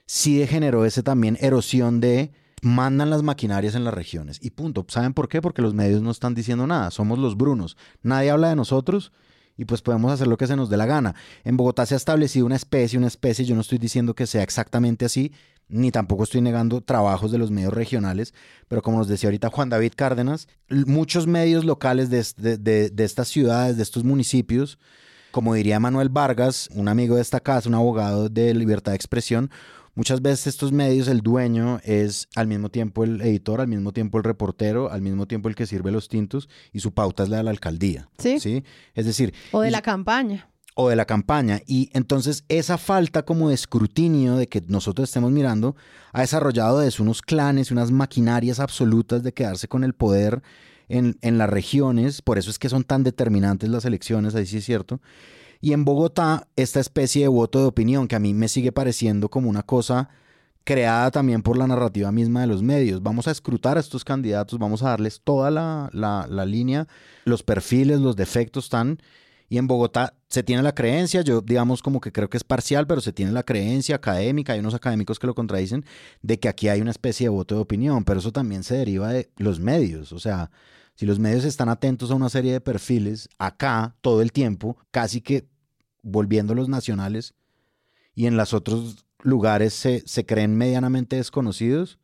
[0.07, 2.31] sí generó ese también erosión de
[2.63, 4.39] mandan las maquinarias en las regiones.
[4.43, 4.85] Y punto.
[4.89, 5.41] ¿Saben por qué?
[5.41, 6.91] Porque los medios no están diciendo nada.
[6.91, 7.77] Somos los brunos.
[8.03, 9.13] Nadie habla de nosotros
[9.57, 11.15] y pues podemos hacer lo que se nos dé la gana.
[11.45, 14.43] En Bogotá se ha establecido una especie, una especie, yo no estoy diciendo que sea
[14.43, 15.33] exactamente así,
[15.69, 18.33] ni tampoco estoy negando trabajos de los medios regionales,
[18.69, 23.05] pero como nos decía ahorita Juan David Cárdenas, muchos medios locales de, de- de- de
[23.05, 24.79] estas ciudades, de estos municipios,
[25.31, 29.51] como diría Manuel Vargas, un amigo de esta casa, un abogado de libertad de expresión,
[29.95, 34.17] muchas veces estos medios, el dueño es al mismo tiempo el editor, al mismo tiempo
[34.19, 37.37] el reportero, al mismo tiempo el que sirve los tintos y su pauta es la
[37.39, 38.09] de la alcaldía.
[38.19, 38.41] Sí.
[38.41, 38.65] ¿sí?
[38.95, 40.49] Es decir, O de y- la campaña.
[40.81, 41.61] O de la campaña.
[41.67, 45.75] Y entonces esa falta como de escrutinio de que nosotros estemos mirando
[46.13, 50.41] ha desarrollado de eso unos clanes, unas maquinarias absolutas de quedarse con el poder
[50.89, 52.23] en, en las regiones.
[52.23, 55.01] Por eso es que son tan determinantes las elecciones, ahí sí es cierto.
[55.61, 59.29] Y en Bogotá, esta especie de voto de opinión que a mí me sigue pareciendo
[59.31, 60.11] como una cosa
[60.63, 63.03] creada también por la narrativa misma de los medios.
[63.03, 66.87] Vamos a escrutar a estos candidatos, vamos a darles toda la, la- la línea,
[67.25, 69.01] los perfiles, los defectos están.
[69.49, 72.87] Y en Bogotá se tiene la creencia, yo digamos como que creo que es parcial,
[72.87, 75.85] pero se tiene la creencia académica, hay unos académicos que lo contradicen,
[76.21, 79.09] de que aquí hay una especie de voto de opinión, pero eso también se deriva
[79.09, 80.13] de los medios.
[80.13, 80.51] O sea,
[80.95, 85.23] si los medios están atentos a una serie de perfiles, acá todo el tiempo, casi
[85.23, 85.47] que
[86.03, 87.35] volviéndolos nacionales,
[88.15, 91.99] y en los otros lugares se, se creen medianamente desconocidos,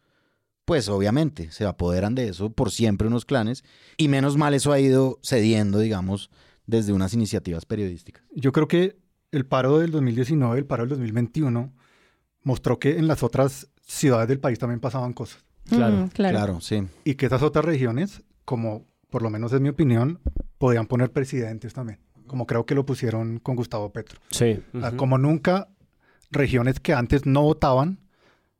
[0.65, 3.65] pues obviamente se apoderan de eso por siempre unos clanes,
[3.99, 6.31] y menos mal eso ha ido cediendo, digamos,
[6.67, 8.25] desde unas iniciativas periodísticas.
[8.35, 8.97] Yo creo que
[9.33, 11.73] el paro del 2019, el paro del 2021,
[12.43, 15.45] mostró que en las otras ciudades del país también pasaban cosas.
[15.69, 16.37] Claro, Mm, claro.
[16.37, 16.83] Claro, sí.
[17.05, 20.21] Y que esas otras regiones, como por lo menos es mi opinión,
[20.59, 22.01] podían poner presidentes también.
[22.27, 24.19] Como creo que lo pusieron con Gustavo Petro.
[24.31, 24.63] Sí.
[24.97, 25.69] Como nunca,
[26.31, 28.01] regiones que antes no votaban,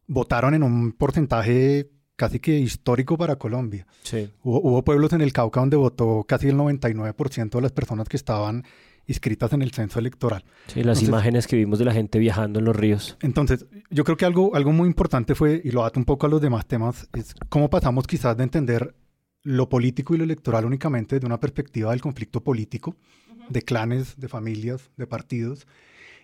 [0.07, 3.87] votaron en un porcentaje casi que histórico para Colombia.
[4.03, 4.31] Sí.
[4.43, 8.17] Hubo, hubo pueblos en el Cauca donde votó casi el 99% de las personas que
[8.17, 8.65] estaban
[9.07, 10.45] inscritas en el censo electoral.
[10.69, 13.17] Sí, las Entonces- imágenes que vimos de la gente viajando en los ríos.
[13.21, 16.29] Entonces, yo creo que algo, algo muy importante fue, y lo ato un poco a
[16.31, 18.95] los demás temas, es cómo pasamos quizás de entender
[19.43, 22.97] lo político y lo electoral únicamente desde una perspectiva del conflicto político,
[23.51, 25.67] de clanes, de familias, de partidos.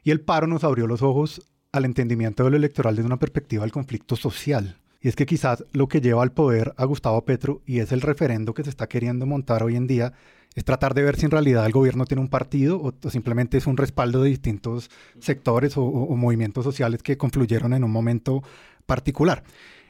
[0.03, 3.63] Y el paro nos abrió los ojos al entendimiento de lo electoral desde una perspectiva
[3.65, 4.79] del conflicto social.
[5.01, 8.03] Y es que quizás lo que lleva al poder a Gustavo Petro, y es el
[8.03, 10.13] referendo que se está queriendo montar hoy en día,
[10.55, 13.57] es tratar de ver si en realidad el gobierno tiene un partido o, o simplemente
[13.57, 17.91] es un respaldo de distintos sectores o, o- o movimientos sociales que confluyeron en un
[17.93, 18.43] momento
[18.85, 19.43] particular.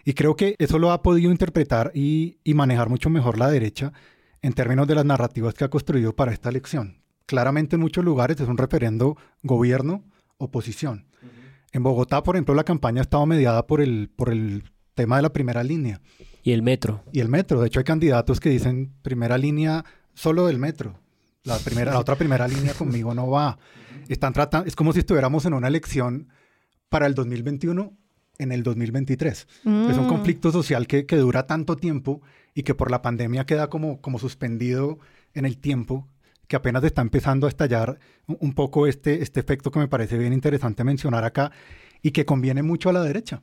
[0.05, 3.93] Y creo que eso lo ha podido interpretar y, y manejar mucho mejor la derecha
[4.43, 7.03] en términos de las narrativas que ha construido para esta elección.
[7.27, 11.07] Claramente en muchos lugares es un referendo gobierno-oposición.
[11.73, 15.23] En Bogotá, por ejemplo, la campaña ha estado mediada por el, por el tema de
[15.23, 16.01] la primera línea
[16.43, 17.03] Y el metro.
[17.13, 17.61] y el metro.
[17.61, 20.99] De hecho, hay candidatos que dicen primera línea solo del metro.
[21.45, 23.59] La, primera, la otra primera línea conmigo no va.
[24.09, 26.29] Están tratando, es como si estuviéramos en una elección
[26.89, 27.93] para el 2021
[28.39, 29.39] en el 2023.
[29.39, 30.09] Es un Mm.
[30.09, 32.21] conflicto social que, que dura tanto tiempo
[32.55, 34.99] y que por la pandemia queda como, como suspendido
[35.35, 36.09] en el tiempo,
[36.49, 40.19] que apenas está empezando a estallar un, un poco este, este efecto que me parece
[40.19, 41.53] bien interesante mencionar acá
[42.03, 43.41] y que conviene mucho a la derecha.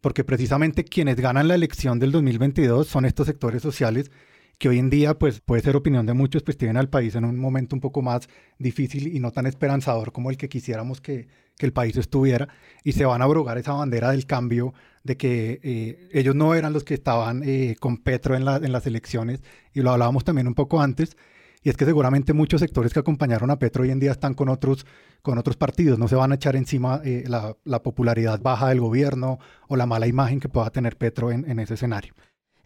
[0.00, 4.10] Porque precisamente quienes ganan la elección del 2022 son estos sectores sociales
[4.58, 7.24] que hoy en día, pues puede ser opinión de muchos, pues tienen al país en
[7.24, 11.28] un momento un poco más difícil y no tan esperanzador como el que quisiéramos que,
[11.56, 12.48] que el país estuviera,
[12.84, 16.74] y se van a abrogar esa bandera del cambio de que eh, ellos no eran
[16.74, 20.46] los que estaban eh, con Petro en, la- en las elecciones, y lo hablábamos también
[20.46, 21.16] un poco antes,
[21.62, 24.48] y es que seguramente muchos sectores que acompañaron a Petro hoy en día están con
[24.48, 24.86] otros,
[25.22, 28.80] con otros partidos, no se van a echar encima eh, la, la, popularidad baja del
[28.80, 32.14] gobierno o la mala imagen que pueda tener Petro en, en ese escenario.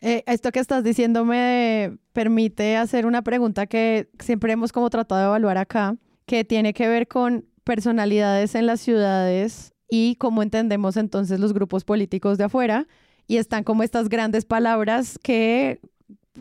[0.01, 5.21] Eh, esto que estás diciendo me permite hacer una pregunta que siempre hemos como tratado
[5.21, 10.97] de evaluar acá, que tiene que ver con personalidades en las ciudades y cómo entendemos
[10.97, 12.87] entonces los grupos políticos de afuera.
[13.27, 15.81] Y están como estas grandes palabras que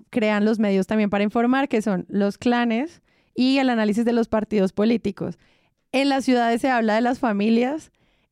[0.09, 3.01] crean los medios también para informar, que son los clanes
[3.35, 5.37] y el análisis de los partidos políticos.
[5.91, 7.91] En las ciudades se habla de las familias,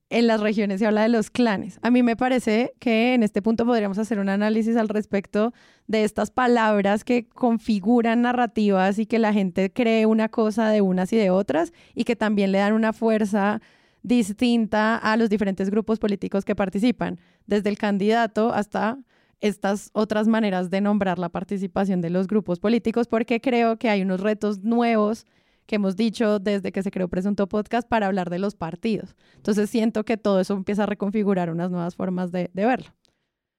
[0.10, 1.80] en las regiones se habla de los clanes.
[1.82, 5.54] A mí me parece que en este punto podríamos hacer un análisis al respecto
[5.88, 11.13] de estas palabras que configuran narrativas y que la gente cree una cosa de unas
[11.13, 13.62] y de otras y que también le dan una fuerza
[14.04, 18.97] distinta a los diferentes grupos políticos que participan, desde el candidato hasta
[19.41, 24.04] estas otras maneras de nombrar la participación de los grupos políticos, porque creo que hay
[24.04, 25.25] unos retos nuevos
[25.65, 29.15] que hemos dicho desde que se creó Presunto Podcast para hablar de los partidos.
[29.36, 32.88] Entonces siento que todo eso empieza a reconfigurar unas nuevas formas de, verlo.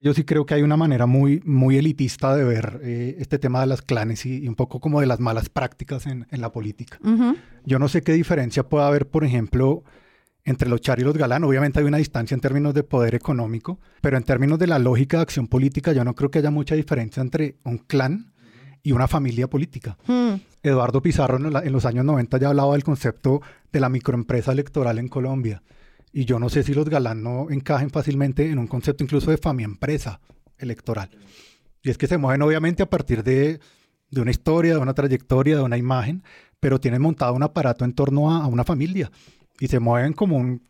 [0.00, 3.60] Yo sí creo que hay una manera muy, muy elitista de ver eh, este tema
[3.60, 6.98] de las clanes y, un poco como de las malas prácticas en, la política.
[7.64, 9.84] Yo no sé qué diferencia puede haber, por ejemplo,
[10.44, 11.44] entre los Char y los Galán.
[11.44, 15.18] Obviamente hay una distancia en términos de poder económico, pero en términos de la lógica
[15.18, 18.32] de acción política, yo no creo que haya mucha diferencia entre un clan
[18.82, 19.96] y una familia política.
[20.06, 20.34] Hmm.
[20.62, 23.40] Eduardo Pizarro en, los años 90 ya hablaba del concepto
[23.72, 25.62] de la microempresa electoral en Colombia.
[26.12, 29.38] Y yo no sé si los Galán no encajen fácilmente en un concepto incluso de
[29.38, 30.20] familia-empresa
[30.58, 31.10] electoral.
[31.82, 33.60] Y es que se mueven obviamente a partir de,
[34.14, 36.22] una historia, de una trayectoria, de una imagen,
[36.60, 39.10] pero tienen montado un aparato en torno a una familia
[39.62, 40.66] y se mueven como un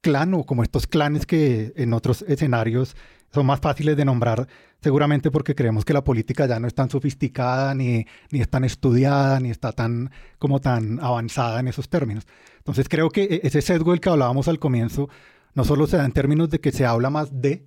[0.00, 2.96] clan o como estos clanes que en otros escenarios
[3.32, 4.48] son más fáciles de nombrar,
[4.80, 8.64] seguramente porque creemos que la política ya no es tan sofisticada, ni, ni es tan
[8.64, 12.26] estudiada, ni está tan como tan avanzada en esos términos.
[12.58, 15.08] Entonces creo que e-, ese sesgo del que hablábamos al comienzo
[15.54, 17.64] no solo se da en términos de que se habla más de,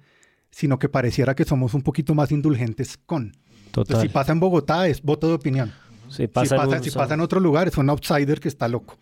[0.51, 3.31] sino que pareciera que somos un poquito más indulgentes con.
[3.71, 4.01] Total.
[4.01, 5.71] si pasa en Bogotá es voto de opinión.
[6.09, 8.97] si, pasa, si pasa en otro lugar es un outsider que está loco.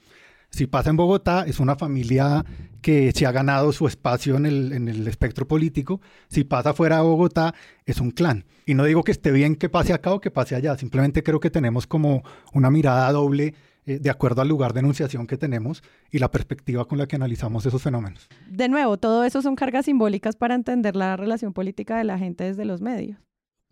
[0.54, 2.46] Si pasa en Bogotá, es una familia
[2.84, 6.00] que se ha ganado su espacio en el, en el espectro político.
[6.28, 7.56] Si pasa fuera de Bogotá,
[7.88, 8.46] es un clan.
[8.68, 11.40] Y no digo que esté bien que pase acá o que pase allá, simplemente creo
[11.40, 12.22] que tenemos como
[12.54, 13.56] una mirada doble
[13.88, 17.16] eh, de acuerdo al lugar de enunciación que tenemos y la perspectiva con la que
[17.16, 18.30] analizamos esos fenómenos.
[18.48, 22.44] De nuevo, todo eso son cargas simbólicas para entender la relación política de la gente
[22.44, 23.18] desde los medios.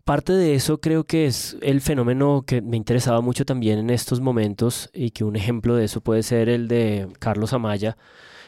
[0.04, 4.20] Parte de eso creo que es el fenómeno que me interesaba mucho también en estos
[4.20, 7.96] momentos y que un ejemplo de eso puede ser el de Carlos Amaya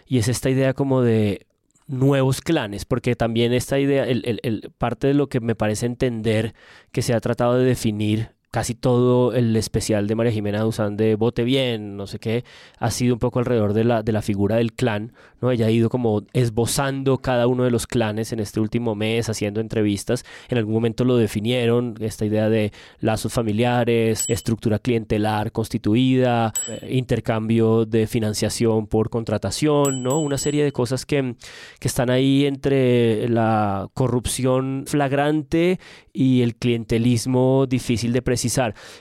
[0.07, 1.47] y es esta idea como de
[1.87, 6.55] nuevos clanes, porque también esta idea, el, parte de lo que me parece entender
[6.93, 11.17] que se ha tratado de definir casi todo el especial de María Jimena Duzán de
[11.17, 12.45] Vote Bien, no sé qué,
[12.79, 15.51] ha sido un poco alrededor de la, de la figura del clan, ¿no?
[15.51, 19.61] Ella ha ido como esbozando cada uno de los clanes en este último mes, haciendo
[19.61, 20.25] entrevistas.
[20.49, 27.87] En algún momento lo definieron, esta idea de lazos familiares, estructura clientelar constituida, eh, intercambio
[27.87, 30.21] de financiación por contratación, ¿no?
[30.21, 31.35] Una serie de cosas que,
[31.81, 35.81] que están ahí entre la corrupción flagrante
[36.13, 38.44] y el clientelismo difícil de precisar.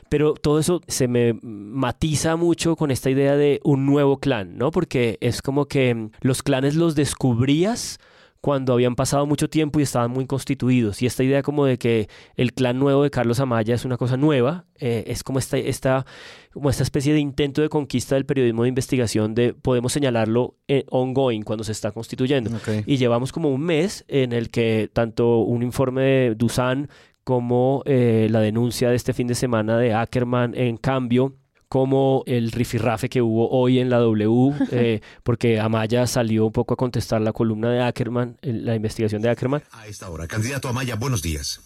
[0.09, 4.71] Pero todo eso se me matiza mucho con esta idea de un nuevo clan, ¿no?
[4.71, 7.99] Porque es como que los clanes los descubrías
[8.43, 11.01] cuando habían pasado mucho tiempo y estaban muy constituidos.
[11.01, 14.17] Y esta idea como de que el clan nuevo de Carlos Amaya es una cosa
[14.17, 16.05] nueva, eh, es como esta, esta,
[16.51, 20.83] como esta especie de intento de conquista del periodismo de investigación de, podemos señalarlo eh,
[20.89, 22.51] ongoing, cuando se está constituyendo.
[22.85, 26.89] Y llevamos como un mes en el que tanto un informe de Dusan
[27.23, 31.35] como eh, la denuncia de este fin de semana de Ackerman en cambio
[31.69, 36.75] como el rifirrafe que hubo hoy en la W, eh, porque Amaya salió un poco
[36.75, 39.63] a contestar la columna de Ackerman, la investigación de Ackerman.
[39.71, 41.61] A esta hora, candidato Amaya, buenos días.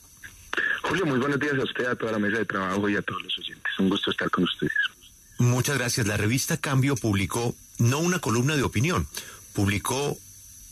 [0.83, 3.21] Julio, muy buenos días a usted, a toda la mesa de trabajo y a todos
[3.21, 3.73] los oyentes.
[3.79, 4.71] Un gusto estar con ustedes.
[5.39, 6.07] Muchas gracias.
[6.07, 9.07] La revista Cambio publicó no una columna de opinión,
[9.53, 10.17] publicó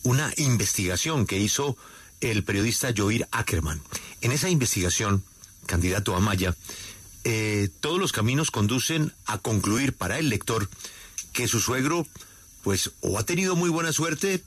[0.03, 1.75] una investigación que hizo
[2.21, 3.81] el periodista Joir Ackerman.
[4.21, 5.23] En esa investigación,
[5.65, 6.55] candidato Amaya,
[7.23, 10.69] eh, todos los caminos conducen a concluir para el lector
[11.33, 12.07] que su suegro,
[12.63, 14.43] pues, o ha tenido muy buena suerte,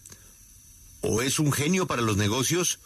[1.01, 2.79] o es un genio para los negocios,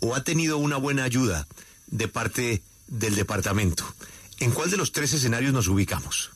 [0.00, 1.46] o ha tenido una buena ayuda
[1.86, 3.84] de parte del departamento.
[4.38, 6.30] ¿En cuál de los tres escenarios nos ubicamos?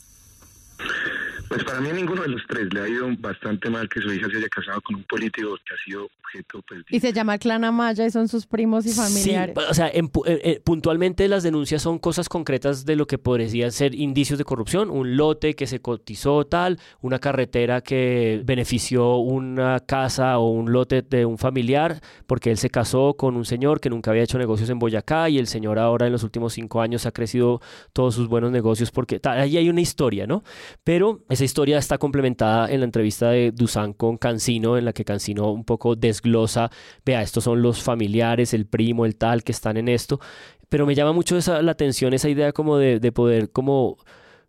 [1.51, 2.73] Pues para mí ninguno de los tres.
[2.73, 5.75] Le ha ido bastante mal que su hija se haya casado con un político que
[5.75, 9.57] ha sido objeto pues, Y se llama Clan Amaya y son sus primos y familiares.
[9.59, 13.19] Sí, o sea, en eh, eh, puntualmente las denuncias son cosas concretas de lo que
[13.19, 19.17] podrían ser indicios de corrupción, un lote que se cotizó tal, una carretera que benefició
[19.17, 23.81] una casa o un lote de un familiar porque él se casó con un señor
[23.81, 26.81] que nunca había hecho negocios en Boyacá y el señor ahora en los últimos cinco
[26.81, 27.61] años ha crecido
[27.93, 30.45] todos sus buenos negocios porque tal, ahí hay una historia, ¿no?
[30.85, 35.07] Pero esa historia está complementada en la entrevista de Dusan con Cancino, en la que
[35.07, 36.71] Cancino un poco desglosa,
[37.07, 40.21] vea, estos son los familiares, el primo, el tal, que están en esto.
[40.69, 43.97] Pero me llama mucho esa, la atención esa idea como de, de poder, como,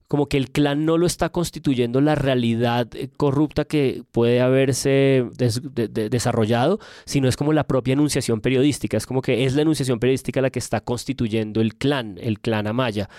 [0.10, 5.26] como que el clan no lo está constituyendo la realidad eh, corrupta que puede haberse
[5.38, 9.56] des- de- de- desarrollado, sino es como la propia enunciación periodística, es como que es
[9.56, 13.10] la enunciación periodística la que está constituyendo el clan, el clan Amaya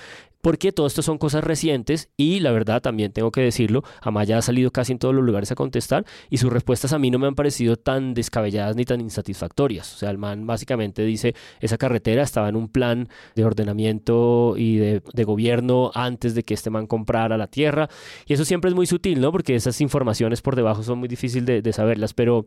[0.43, 4.43] porque todo esto son cosas recientes y la verdad también tengo que decirlo, Amaya ha
[4.43, 7.27] salido casi en todos los lugares a contestar y sus respuestas a mí no me
[7.29, 9.95] han parecido tan descabelladas ni tan insatisfactorias.
[9.95, 14.77] O sea, el man básicamente dice, esa carretera estaba en un plan de ordenamiento y
[14.77, 17.89] de, de gobierno antes de que este man comprara la tierra
[18.27, 19.33] y eso siempre es muy sutil, ¿no?
[19.33, 22.47] Porque esas informaciones por debajo son muy difíciles de, de saberlas, pero,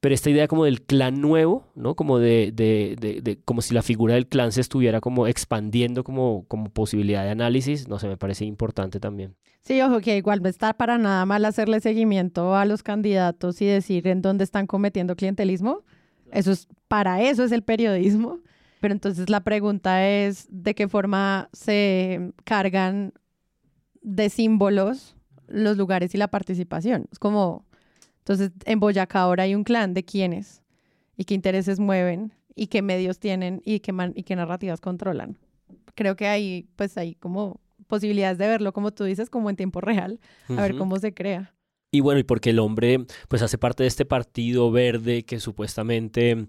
[0.00, 1.94] pero esta idea como del clan nuevo, ¿no?
[1.94, 6.44] Como de, de, de- como si la figura del clan se estuviera como expandiendo como,
[6.48, 9.34] como posibilidad análisis, no sé, me parece importante también.
[9.62, 13.66] Sí, ojo, que igual no está para nada mal hacerle seguimiento a los candidatos y
[13.66, 15.82] decir en dónde están cometiendo clientelismo.
[16.32, 18.38] Eso es, para eso es el periodismo.
[18.80, 23.12] Pero entonces la pregunta es de qué forma se cargan
[24.00, 25.16] de símbolos
[25.48, 27.06] los lugares y la participación.
[27.12, 27.66] Es como,
[28.18, 30.62] entonces en Boyacá ahora hay un clan de quiénes
[31.16, 35.36] y qué intereses mueven y qué medios tienen y qué, man- y qué narrativas controlan.
[36.00, 39.82] Creo que hay, pues hay como posibilidades de verlo, como tú dices, como en tiempo
[39.82, 41.52] real, a ver cómo se crea.
[41.92, 46.46] Y bueno, y porque el hombre pues hace parte de este partido verde que supuestamente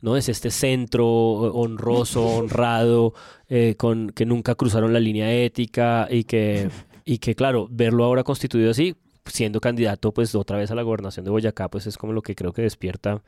[0.00, 3.12] no es este centro honroso, honrado,
[3.50, 6.70] eh, con que nunca cruzaron la línea ética y que
[7.04, 11.26] y que claro, verlo ahora constituido así, siendo candidato pues otra vez a la gobernación
[11.26, 13.22] de Boyacá, pues es como lo que creo que despierta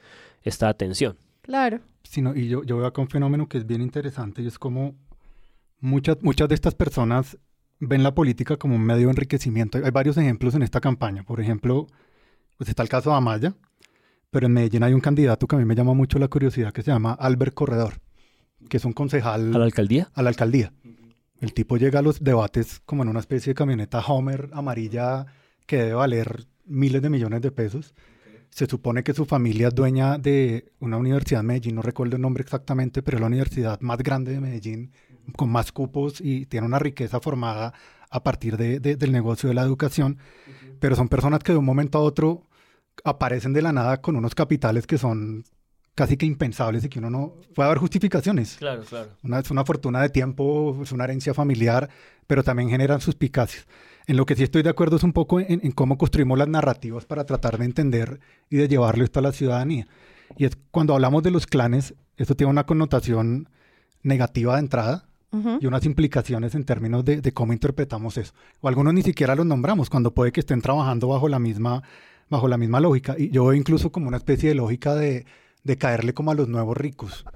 [0.44, 1.18] esta atención.
[1.42, 1.80] Claro.
[2.04, 4.94] Sino, y yo, yo veo acá un fenómeno que es bien interesante y es como
[5.80, 7.38] muchas, muchas de estas personas
[7.80, 9.78] ven la política como un medio de enriquecimiento.
[9.78, 11.22] Hay, varios ejemplos en esta campaña.
[11.22, 11.86] Por ejemplo,
[12.56, 13.54] pues está el caso de Amaya,
[14.30, 16.82] pero en Medellín hay un candidato que a mí me llama mucho la curiosidad que
[16.82, 17.94] se llama Albert Corredor,
[18.68, 20.10] que es un concejal ¿A la alcaldía?
[20.14, 20.72] a la alcaldía.
[21.40, 25.26] El tipo llega a los debates como en una especie de camioneta Homer amarilla
[25.66, 27.94] que debe valer miles de millones de pesos.
[28.50, 32.22] Se supone que su familia es dueña de una universidad en Medellín, no recuerdo el
[32.22, 34.90] nombre exactamente, pero es la universidad más grande de Medellín,
[35.36, 37.72] con más cupos y tiene una riqueza formada
[38.10, 40.18] a partir de- de- del negocio de la educación.
[40.80, 42.46] Pero son personas que de un momento a otro
[43.04, 45.44] aparecen de la nada con unos capitales que son
[45.94, 47.34] casi que impensables y que uno no...
[47.54, 48.56] Puede haber justificaciones.
[48.56, 49.10] Claro, claro.
[49.24, 51.90] Una, es una fortuna de tiempo, es una herencia familiar,
[52.28, 53.66] pero también generan suspicacias.
[54.06, 56.46] En lo que sí estoy de acuerdo es un poco en, en cómo construimos las
[56.48, 59.88] narrativas para tratar de entender y de llevarlo esto a la ciudadanía.
[60.36, 63.48] Y es cuando hablamos de los clanes, esto tiene una connotación
[64.04, 68.32] negativa de entrada Y unas implicaciones en términos de, de cómo interpretamos eso.
[68.62, 71.82] O algunos ni siquiera los nombramos, cuando puede que estén trabajando bajo la misma,
[72.30, 73.14] bajo la misma lógica.
[73.18, 75.26] Y yo veo incluso como una especie de lógica de,
[75.64, 77.26] de caerle como a los nuevos ricos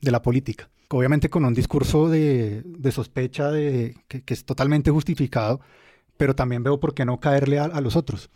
[0.00, 0.70] de la política.
[0.88, 5.60] Obviamente con un discurso de, de sospecha de, que, que es totalmente justificado,
[6.16, 8.30] pero también veo por qué no caerle a, a los otros.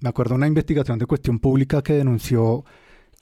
[0.00, 2.64] Me acuerdo de una investigación de cuestión pública que denunció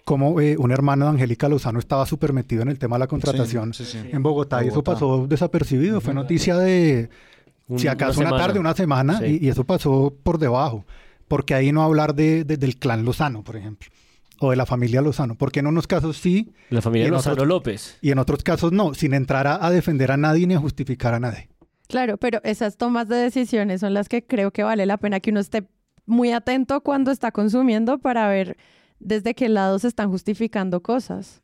[0.05, 3.07] cómo eh, un hermano de Angélica Lozano estaba súper metido en el tema de la
[3.07, 4.09] contratación Sí, sí, sí.
[4.12, 6.00] en Bogotá, y eso pasó desapercibido.
[6.00, 7.09] Fue noticia de,
[7.68, 8.46] Un- si acaso una una, semana.
[8.46, 9.38] tarde, una semana, Sí.
[9.40, 10.84] y, y eso pasó por debajo.
[11.28, 13.88] Porque ahí no hablar de, de- del clan Lozano, por ejemplo,
[14.40, 17.98] o de la familia Lozano, porque en unos casos sí La familia Lozano otros- López.
[18.03, 21.14] y en otros casos no, sin entrar a, a defender a nadie ni a justificar
[21.14, 21.48] a nadie.
[21.88, 25.30] Claro, pero esas tomas de decisiones son las que creo que vale la pena que
[25.30, 25.64] uno esté
[26.07, 28.57] muy atento cuando está consumiendo para ver
[29.03, 31.42] desde qué lado se están justificando cosas.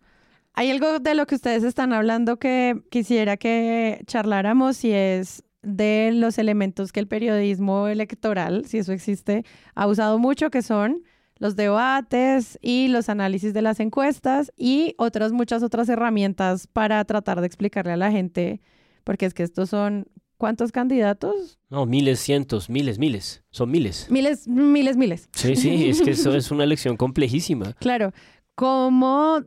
[0.55, 6.11] Hay algo de lo que ustedes están hablando que quisiera que charláramos y es de
[6.15, 9.45] los elementos que el periodismo electoral, si eso existe,
[9.75, 11.03] ha usado mucho, que son
[11.39, 17.41] los debates y los análisis de las encuestas y otras muchas otras herramientas para tratar
[17.41, 18.61] de explicarle a la gente,
[19.05, 20.07] porque es que estos son
[20.39, 21.59] ¿cuántos candidatos?
[21.69, 23.45] No, miles, cientos, miles, miles.
[23.51, 24.07] Son miles.
[24.11, 25.29] Miles, miles, miles.
[25.33, 27.75] Sí, sí, es que eso es una elección complejísima.
[27.79, 28.13] Claro.
[28.55, 29.41] ¿Cómo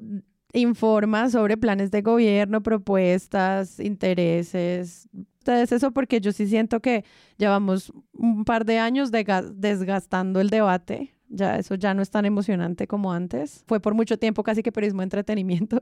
[0.53, 5.09] informa sobre planes de gobierno, propuestas, intereses,
[5.41, 7.03] ustedes eso porque yo sí siento que
[7.37, 11.15] llevamos un par de años desgastando el debate.
[11.29, 13.63] Ya eso ya no es tan emocionante como antes.
[13.65, 15.81] Fue por mucho tiempo casi que periodismo de entretenimiento.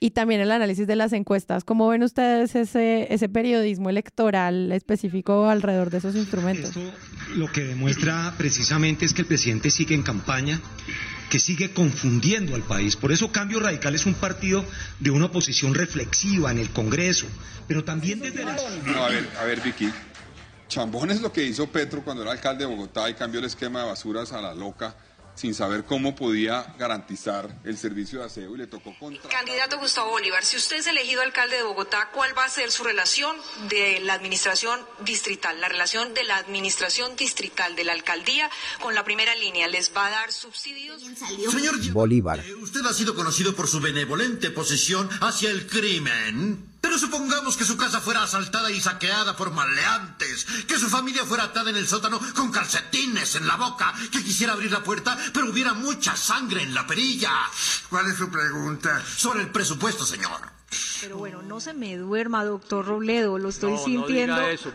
[0.00, 1.64] Y también el análisis de las encuestas.
[1.64, 6.76] ¿Cómo ven ustedes ese, ese periodismo electoral específico alrededor de esos instrumentos?
[6.76, 6.80] Esto
[7.36, 10.60] lo que demuestra precisamente es que el presidente sigue en campaña,
[11.30, 12.96] que sigue confundiendo al país.
[12.96, 14.64] Por eso Cambio Radical es un partido
[15.00, 17.26] de una oposición reflexiva en el Congreso,
[17.66, 18.56] pero también desde la...
[18.84, 19.90] No, a ver, a ver, Vicky.
[20.68, 23.80] Chambón es lo que hizo Petro cuando era alcalde de Bogotá y cambió el esquema
[23.80, 24.96] de basuras a la loca
[25.34, 29.28] sin saber cómo podía garantizar el servicio de aseo y le tocó contra.
[29.28, 32.84] Candidato Gustavo Bolívar, si usted es elegido alcalde de Bogotá, ¿cuál va a ser su
[32.84, 33.36] relación
[33.68, 39.04] de la administración distrital, la relación de la administración distrital de la alcaldía con la
[39.04, 39.68] primera línea?
[39.68, 41.02] ¿Les va a dar subsidios?
[41.02, 46.73] Señor Bolívar, usted ha sido conocido por su benevolente posición hacia el crimen.
[46.94, 51.42] Pero supongamos que su casa fuera asaltada y saqueada por maleantes, que su familia fuera
[51.42, 55.50] atada en el sótano con calcetines en la boca, que quisiera abrir la puerta, pero
[55.50, 57.32] hubiera mucha sangre en la perilla.
[57.90, 59.02] ¿Cuál es su pregunta?
[59.16, 60.53] Sobre el presupuesto, señor.
[61.04, 64.34] Pero bueno, no se me duerma, doctor Robledo, lo estoy sintiendo.
[64.44, 64.72] No, eso.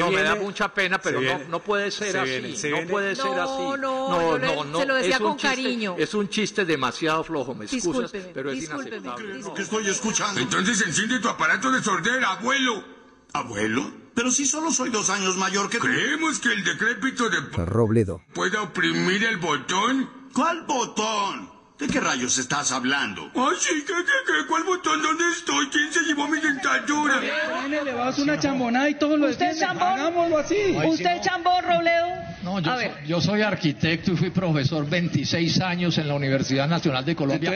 [0.00, 2.70] no me da mucha pena, pero no, no, puede ser así.
[2.70, 3.62] no puede ser así.
[3.80, 5.94] No, no, no, se lo decía con cariño.
[5.98, 9.38] Es un chiste demasiado flojo, me excusas, pero es inaceptable.
[9.38, 10.40] Lo que estoy escuchando.
[10.40, 12.84] Entonces enciende tu aparato de sordera, abuelo.
[13.32, 13.90] ¿Abuelo?
[14.14, 17.40] Pero si solo soy dos años mayor que Creemos que el decrépito de...
[17.64, 18.20] Robledo.
[18.34, 20.10] ¿Puede oprimir el botón?
[20.34, 21.51] ¿Cuál botón?
[21.78, 23.30] ¿De qué rayos estás hablando?
[23.34, 24.46] Ah, sí, ¿qué, qué, qué?
[24.48, 25.02] ¿Cuál botón?
[25.02, 25.66] ¿Dónde estoy?
[25.68, 27.20] ¿Quién se llevó mi dentadura?
[27.68, 29.88] le vas una chambonada y todo lo ¿Usted chambón?
[29.88, 30.76] Hagámoslo así.
[30.86, 32.06] ¿Usted chambón, Robledo?
[32.42, 37.04] No, yo, soy, yo soy arquitecto y fui profesor 26 años en la Universidad Nacional
[37.04, 37.52] de Colombia.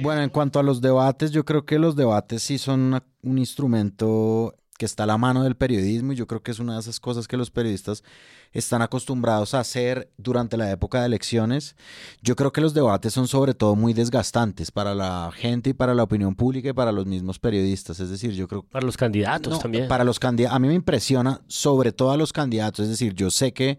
[0.00, 4.54] Bueno, en cuanto a los debates, yo creo que los debates sí son un instrumento
[4.78, 7.00] que está a la mano del periodismo y yo creo que es una de esas
[7.00, 8.04] cosas que los periodistas
[8.52, 11.76] están acostumbrados a hacer durante la época de elecciones.
[12.22, 15.94] Yo creo que los debates son sobre todo muy desgastantes para la gente y para
[15.94, 18.00] la opinión pública y para los mismos periodistas.
[18.00, 18.62] Es decir, yo creo...
[18.62, 19.88] Para los candidatos también.
[19.88, 20.56] Para los candidatos.
[20.56, 22.84] A mí me impresiona sobre todo a los candidatos.
[22.84, 23.78] Es decir, yo sé que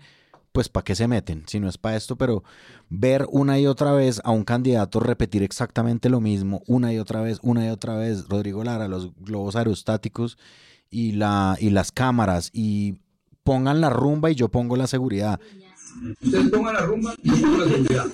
[0.51, 2.43] pues para qué se meten, si no es para esto, pero
[2.89, 7.21] ver una y otra vez a un candidato repetir exactamente lo mismo, una y otra
[7.21, 10.39] vez, una y otra vez, Rodrigo Lara, los globos aerostáticos,
[10.89, 12.95] y, la, y las cámaras y
[13.49, 15.39] pongan la rumba y yo pongo la seguridad.
[16.21, 18.05] Ustedes pongan la rumba y yo pongo la seguridad.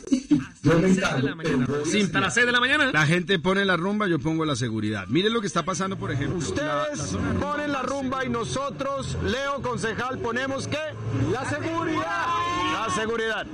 [0.64, 2.92] Yo me Sin para las 6 de la mañana.
[2.94, 5.08] La gente pone la rumba, yo pongo la seguridad.
[5.10, 6.38] Miren lo que está pasando, por ejemplo.
[6.38, 10.78] Ustedes ponen la rumba y nosotros, Leo Concejal, ponemos ¿qué?
[11.34, 12.28] La seguridad.
[12.72, 13.46] La seguridad.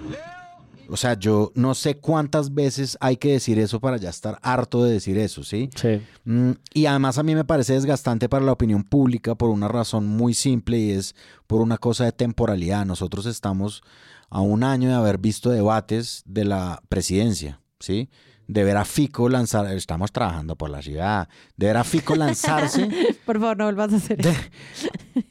[0.92, 4.84] O sea, yo no sé cuántas veces hay que decir eso para ya estar harto
[4.84, 5.70] de decir eso, ¿sí?
[5.76, 6.02] Sí.
[6.26, 10.06] Mm, y además a mí me parece desgastante para la opinión pública por una razón
[10.06, 11.16] muy simple y es
[11.48, 12.86] por una cosa de temporalidad.
[12.86, 13.84] Nosotros estamos
[14.30, 18.10] a un año de haber visto debates de la presidencia, ¿sí?
[18.48, 22.90] de ver a Fico lanzar, estamos trabajando por la ciudad, de ver a Fico lanzarse.
[23.26, 24.34] por favor, no vuelvas a hacer eso.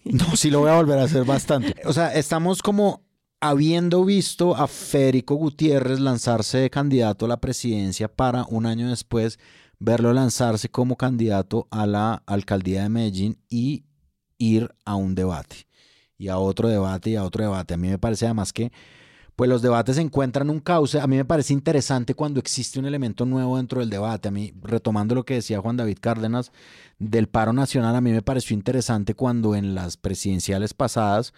[0.05, 1.75] no, sí lo voy a volver a hacer bastante.
[1.85, 3.03] O sea, estamos como
[3.41, 9.39] habiendo visto a Federico Gutiérrez lanzarse de candidato a la presidencia para un año después
[9.79, 13.85] verlo lanzarse como candidato a la alcaldía de Medellín y
[14.37, 15.67] ir a un debate
[16.19, 17.75] y a otro debate y a otro debate.
[17.75, 18.71] A mí me parece además que
[19.37, 21.01] pues los debates encuentran un cauce.
[21.01, 24.29] A mí me parece interesante cuando existe un elemento nuevo dentro del debate.
[24.29, 26.53] A mí, retomando lo que decía Juan David Cárdenas
[26.99, 31.33] del paro nacional, a mí me pareció interesante cuando en las presidenciales pasadas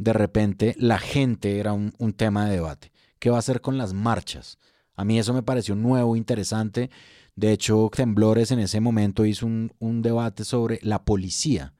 [0.00, 2.90] de repente la gente era un, tema de debate.
[3.18, 4.58] ¿Qué va a hacer con las marchas?
[4.96, 6.90] A mí eso me pareció nuevo, interesante.
[7.36, 11.74] De hecho, Temblores en ese momento hizo un, debate sobre la policía,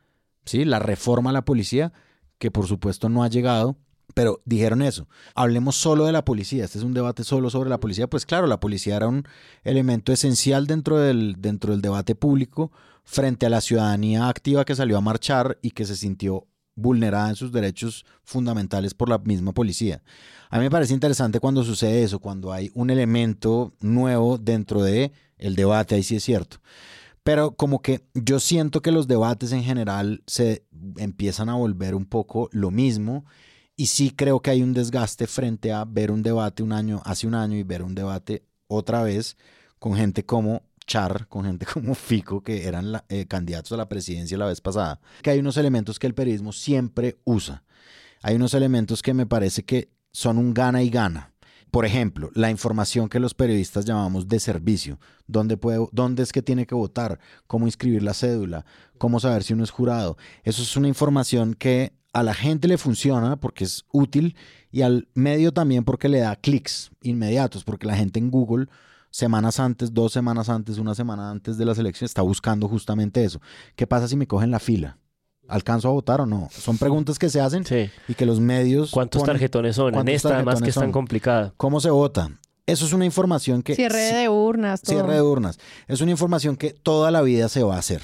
[0.44, 0.66] ¿sí?
[0.66, 1.94] La reforma a la policía,
[2.36, 3.78] que por supuesto no ha llegado,
[4.12, 5.08] pero dijeron eso.
[5.34, 6.66] Hablemos solo de la policía.
[6.66, 8.06] Este es un debate solo sobre la policía.
[8.06, 9.24] Pues claro, la policía era un
[9.64, 12.70] elemento esencial dentro del, dentro del debate público
[13.02, 16.46] frente a la ciudadanía activa que salió a marchar y que se sintió
[16.80, 20.02] vulnerada en sus derechos fundamentales por la misma policía.
[20.48, 25.12] A mí me parece interesante cuando sucede eso, cuando hay un elemento nuevo dentro de
[25.38, 26.58] el debate, ahí sí es cierto.
[27.22, 30.64] Pero como que yo siento que los debates en general se
[30.96, 33.24] empiezan a volver un poco lo mismo
[33.76, 37.26] y sí creo que hay un desgaste frente a ver un debate un año, hace
[37.26, 39.36] un año y ver un debate otra vez
[39.78, 44.36] con gente como Char, con gente como Fico, que eran eh, candidatos a la presidencia
[44.36, 47.62] la vez pasada, que hay unos elementos que el periodismo siempre usa.
[48.22, 51.32] Hay unos elementos que me parece que son un gana y gana.
[51.70, 56.42] por ejemplo, la información que los periodistas llamamos de servicio, dónde, puede, dónde es que
[56.42, 58.64] tiene que votar, cómo inscribir la cédula,
[58.98, 60.16] cómo saber si uno es jurado.
[60.42, 64.34] Eso es una información que a la gente le funciona porque es útil
[64.72, 68.66] y al medio también porque le da clics inmediatos, porque la gente en Google
[69.10, 73.40] semanas antes, dos semanas antes, una semana antes de las elecciones está buscando justamente eso.
[73.76, 74.98] ¿Qué pasa si me cogen la fila?
[75.48, 76.48] ¿Alcanzo a votar o no?
[76.52, 77.64] Son preguntas que se hacen
[78.06, 78.92] y que los medios...
[78.92, 79.94] ¿Cuántos tarjetones son?
[79.96, 81.52] En esta además que es tan complicada.
[81.56, 82.30] ¿Cómo se vota?
[82.66, 83.74] Eso es una información que...
[83.74, 84.80] Cierre de urnas.
[84.80, 84.94] Todo.
[84.94, 85.58] Cierre de urnas.
[85.88, 88.00] Es una información que toda la vida se va a hacer.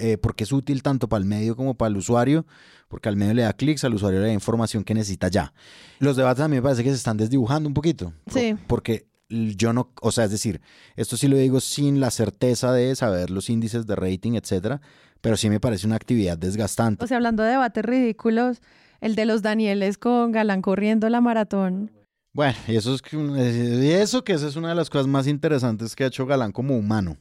[0.00, 2.44] Eh, porque es útil tanto para el medio como para el usuario,
[2.88, 5.54] porque al medio le da clics, al usuario le da información que necesita ya.
[5.98, 8.12] Los debates a mí me parece que se están desdibujando un poquito.
[8.26, 8.54] Sí.
[8.66, 10.60] Porque yo no, o sea, es decir,
[10.96, 14.80] esto sí lo digo sin la certeza de saber los índices de rating, etcétera,
[15.20, 17.04] pero sí me parece una actividad desgastante.
[17.04, 18.60] O sea, hablando de debates ridículos,
[19.00, 21.90] el de los Danieles con Galán corriendo la maratón.
[22.34, 25.26] Bueno, y eso, es que, y eso que esa es una de las cosas más
[25.26, 27.16] interesantes que ha hecho Galán como humano.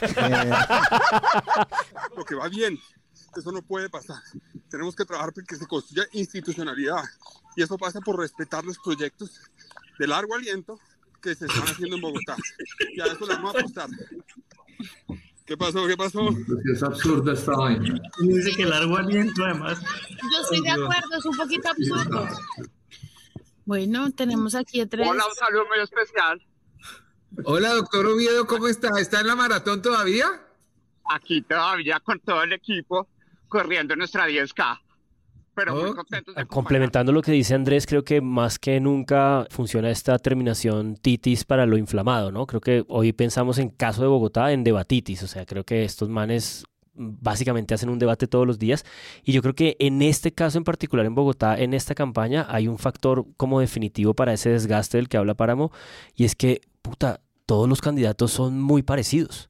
[0.00, 0.50] Eh,
[2.16, 2.78] Lo que va bien,
[3.36, 4.18] eso no puede pasar.
[4.68, 7.02] Tenemos que trabajar para que se construya institucionalidad.
[7.56, 9.40] Y eso pasa por respetar los proyectos
[9.98, 10.78] de largo aliento
[11.26, 12.36] que se están haciendo en Bogotá.
[12.94, 13.88] Y a eso le vamos a apostar.
[15.44, 15.86] ¿Qué pasó?
[15.86, 16.28] ¿Qué pasó?
[16.72, 18.00] Es absurdo esta vaina.
[18.20, 19.80] Dice que largo aliento, además.
[20.10, 22.28] Yo estoy de acuerdo, es un poquito absurdo.
[23.64, 25.08] Bueno, tenemos aquí a tres.
[25.08, 26.46] Hola, un saludo muy especial.
[27.44, 28.90] Hola, doctor Oviedo, ¿cómo está?
[29.00, 30.26] ¿Está en la maratón todavía?
[31.10, 33.08] Aquí todavía con todo el equipo
[33.48, 34.80] corriendo nuestra 10K.
[35.56, 39.90] Pero muy contentos de Complementando lo que dice Andrés, creo que más que nunca funciona
[39.90, 42.46] esta terminación titis para lo inflamado, ¿no?
[42.46, 46.10] Creo que hoy pensamos en caso de Bogotá en debatitis, o sea, creo que estos
[46.10, 46.64] manes
[46.96, 48.84] básicamente hacen un debate todos los días.
[49.24, 52.68] Y yo creo que en este caso en particular en Bogotá, en esta campaña, hay
[52.68, 55.72] un factor como definitivo para ese desgaste del que habla Páramo.
[56.14, 59.48] Y es que, puta, todos los candidatos son muy parecidos.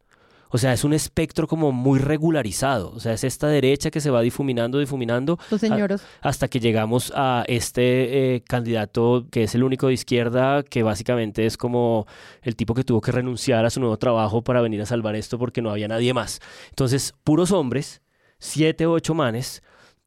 [0.50, 2.90] O sea, es un espectro como muy regularizado.
[2.92, 5.38] O sea, es esta derecha que se va difuminando, difuminando.
[5.50, 6.02] Los señoros.
[6.22, 10.82] a- hasta que llegamos a este eh, candidato que es el único de izquierda, que
[10.82, 12.06] básicamente es como
[12.42, 15.38] el tipo que tuvo que renunciar a su nuevo trabajo para venir a salvar esto
[15.38, 16.40] porque no había nadie más.
[16.70, 18.02] Entonces, puros hombres,
[18.38, 19.62] siete o ocho manes,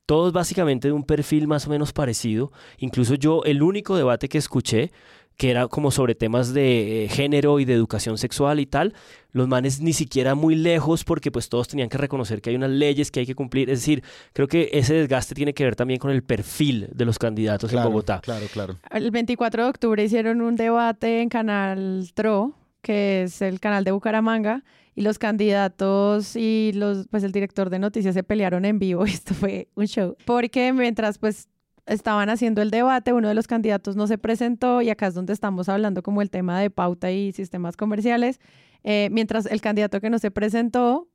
[0.05, 2.51] todos básicamente de un perfil más o menos parecido.
[2.79, 4.91] Incluso yo, el único debate que escuché,
[5.39, 8.93] que era como sobre temas de eh, género y de educación sexual y tal,
[9.31, 12.71] los manes ni siquiera muy lejos porque pues todos tenían que reconocer que hay unas
[12.71, 13.69] leyes que hay que cumplir.
[13.69, 17.17] Es decir, creo que ese desgaste tiene que ver también con el perfil de los
[17.17, 18.19] candidatos Claro, en Bogotá.
[18.19, 18.75] Claro, claro.
[18.91, 23.91] El 24 de octubre hicieron un debate en Canal TRO, que es el canal de
[23.91, 29.05] Bucaramanga, y los candidatos y los, pues el director de noticias se pelearon en vivo.
[29.05, 30.17] Esto fue un show.
[30.25, 31.47] Porque mientras pues
[31.89, 35.33] estaban haciendo el debate, uno de los candidatos no se presentó y acá es donde
[35.33, 38.39] estamos hablando como el tema de pauta y sistemas comerciales.
[38.83, 41.07] Eh, mientras el candidato que no se presentó,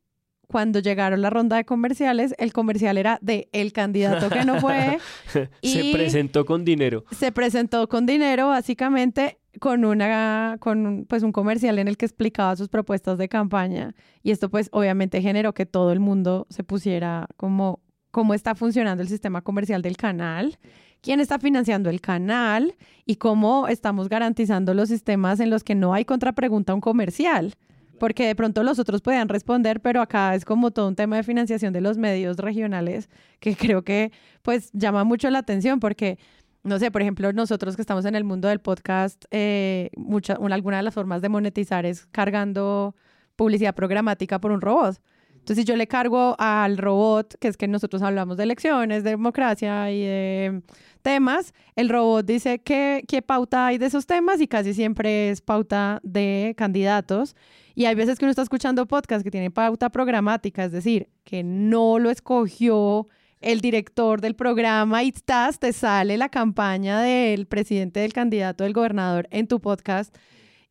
[0.47, 4.99] cuando llegaron la ronda de comerciales, el comercial era de el candidato que no fue.
[5.62, 7.05] Se presentó con dinero.
[7.12, 12.05] se presentó con dinero básicamente con una con un- pues un comercial en el que
[12.05, 16.64] explicaba sus propuestas de campaña y esto pues obviamente generó que todo el mundo se
[16.64, 17.81] pusiera como
[18.14, 20.56] cómo está funcionando el sistema comercial del canal,
[21.00, 25.94] quién está financiando el canal y cómo estamos garantizando los sistemas en los que no
[25.94, 27.54] hay contrapregunta a un comercial.
[27.98, 31.24] Porque de pronto los otros podían responder, pero acá es como todo un tema de
[31.24, 33.10] financiación de los medios regionales
[33.40, 34.12] que creo que
[34.42, 36.16] pues llama mucho la atención porque
[36.62, 40.54] no sé, por ejemplo, nosotros que estamos en el mundo del podcast, eh, mucha, una,
[40.54, 42.94] alguna de las formas de monetizar es cargando
[43.34, 45.00] publicidad programática por un robot.
[45.45, 49.11] Entonces, si yo le cargo al robot, que es que nosotros hablamos de elecciones, de
[49.11, 50.62] democracia y de
[51.03, 55.42] temas, el robot dice qué, qué pauta hay de esos temas y casi siempre es
[55.42, 57.36] pauta de candidatos.
[57.74, 61.42] Y hay veces que uno está escuchando podcast que tienen pauta programática, es decir, que
[61.42, 63.07] no lo escogió
[63.42, 68.72] el director del programa y estás, te sale la campaña del presidente, del candidato, del
[68.72, 70.16] gobernador en tu podcast.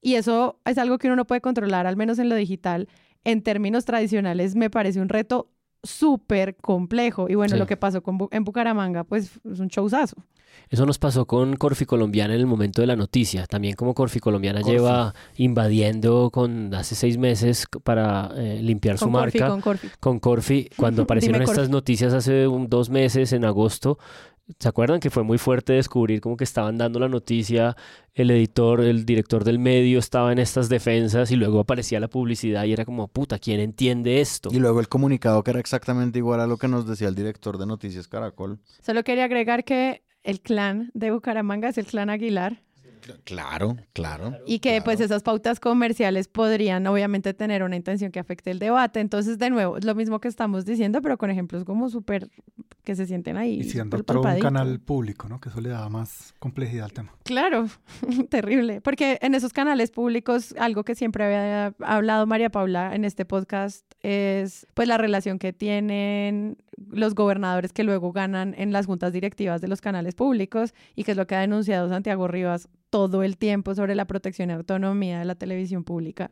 [0.01, 2.89] Y eso es algo que uno no puede controlar, al menos en lo digital.
[3.23, 5.49] En términos tradicionales, me parece un reto
[5.83, 7.27] súper complejo.
[7.29, 7.59] Y bueno, Sí.
[7.59, 10.15] lo que pasó con Bu- en Bucaramanga, pues es un showzazo.
[10.69, 13.45] Eso nos pasó con Corfi Colombiana en el momento de la noticia.
[13.47, 14.71] También como Corfi Colombiana Corfi.
[14.77, 19.49] lleva invadiendo con hace seis meses para eh, limpiar su Corfi, marca.
[19.49, 19.87] con Corfi.
[19.99, 20.69] Con Corfi.
[20.77, 23.97] Cuando aparecieron Dime, estas noticias hace un- dos meses, en agosto,
[24.59, 27.75] ¿se acuerdan que fue muy fuerte descubrir como que estaban dando la noticia,
[28.13, 32.63] el editor, el director del medio estaba en estas defensas y luego aparecía la publicidad
[32.65, 34.49] y era como, puta, ¿quién entiende esto?
[34.51, 37.57] Y luego el comunicado que era exactamente igual a lo que nos decía el director
[37.57, 38.59] de Noticias Caracol.
[38.81, 42.61] Solo quería agregar que el clan de Bucaramanga es el clan Aguilar.
[43.23, 44.33] Claro, claro.
[44.45, 48.99] Y que pues esas pautas comerciales podrían obviamente tener una intención que afecte el debate.
[48.99, 52.29] Entonces, de nuevo, es lo mismo que estamos diciendo, pero con ejemplos como súper
[52.83, 53.59] que se sienten ahí.
[53.59, 55.39] Y siendo otro un canal público, ¿no?
[55.39, 57.15] Que eso le da más complejidad al tema.
[57.23, 57.67] Claro,
[58.29, 58.81] terrible.
[58.81, 63.85] Porque en esos canales públicos, algo que siempre había hablado María Paula en este podcast
[64.01, 66.57] es pues la relación que tienen
[66.89, 71.11] los gobernadores que luego ganan en las juntas directivas de los canales públicos y que
[71.11, 75.17] es lo que ha denunciado Santiago Rivas todo el tiempo sobre la protección y autonomía
[75.17, 76.29] de la televisión pública.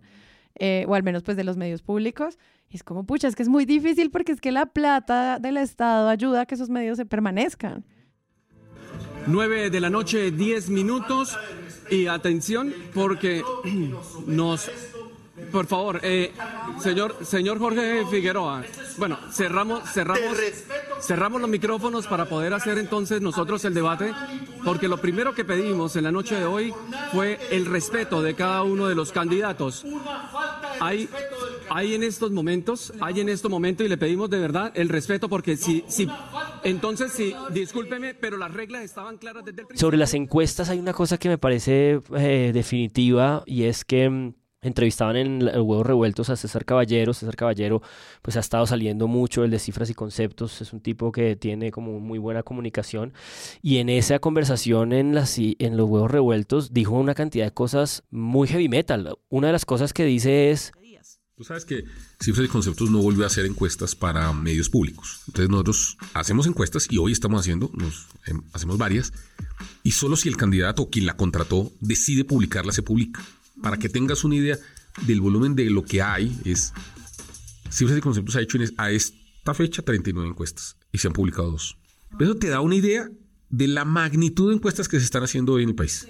[0.59, 2.37] eh, o al menos pues de los medios públicos.
[2.69, 5.57] Y es como, pucha, es que es muy difícil porque es que la plata del
[5.57, 7.83] Estado ayuda a que esos medios se permanezcan.
[9.25, 11.35] 9 de la noche, 10 minutos.
[11.89, 13.41] Y atención, porque
[14.27, 14.69] nos.
[15.51, 16.31] Por favor, eh,
[16.81, 18.63] señor, señor Jorge Figueroa.
[18.97, 20.37] Bueno, cerramos, cerramos,
[21.01, 24.13] cerramos los micrófonos para poder hacer entonces nosotros el debate,
[24.63, 26.73] porque lo primero que pedimos en la noche de hoy
[27.11, 29.85] fue el respeto de cada uno de los candidatos.
[30.79, 31.09] Hay,
[31.69, 35.29] hay en estos momentos, hay en estos momentos y le pedimos de verdad el respeto
[35.29, 36.07] porque si, si,
[36.63, 39.87] entonces sí, discúlpeme, pero las reglas estaban claras desde el principio.
[39.87, 44.33] Sobre las encuestas hay una cosa que me parece eh, definitiva y es que mm,
[44.61, 47.13] entrevistaban en el Huevos Revueltos a César Caballero.
[47.13, 47.81] César Caballero
[48.21, 50.61] pues ha estado saliendo mucho el de cifras y conceptos.
[50.61, 53.13] Es un tipo que tiene como muy buena comunicación.
[53.61, 58.69] Y en esa conversación en, los Huevos Revueltos dijo una cantidad de cosas muy heavy
[58.69, 59.17] metal.
[59.29, 60.71] Una de las cosas que dice es...
[61.35, 61.85] Tú sabes que
[62.21, 65.21] Cifras y Conceptos no volvió a hacer encuestas para medios públicos.
[65.25, 69.11] Entonces nosotros hacemos encuestas y hoy estamos haciendo, nos, em, hacemos varias,
[69.81, 73.23] y solo si el candidato o quien la contrató decide publicarla, se publica.
[73.61, 74.57] Para que tengas una idea
[75.05, 76.73] del volumen de lo que hay, es
[77.69, 81.51] Cifras y Conceptos ha hecho en a esta fecha 39 encuestas y se han publicado
[81.51, 81.77] dos.
[82.19, 83.09] Eso te da una idea
[83.49, 86.07] de la magnitud de encuestas que se están haciendo hoy en el país.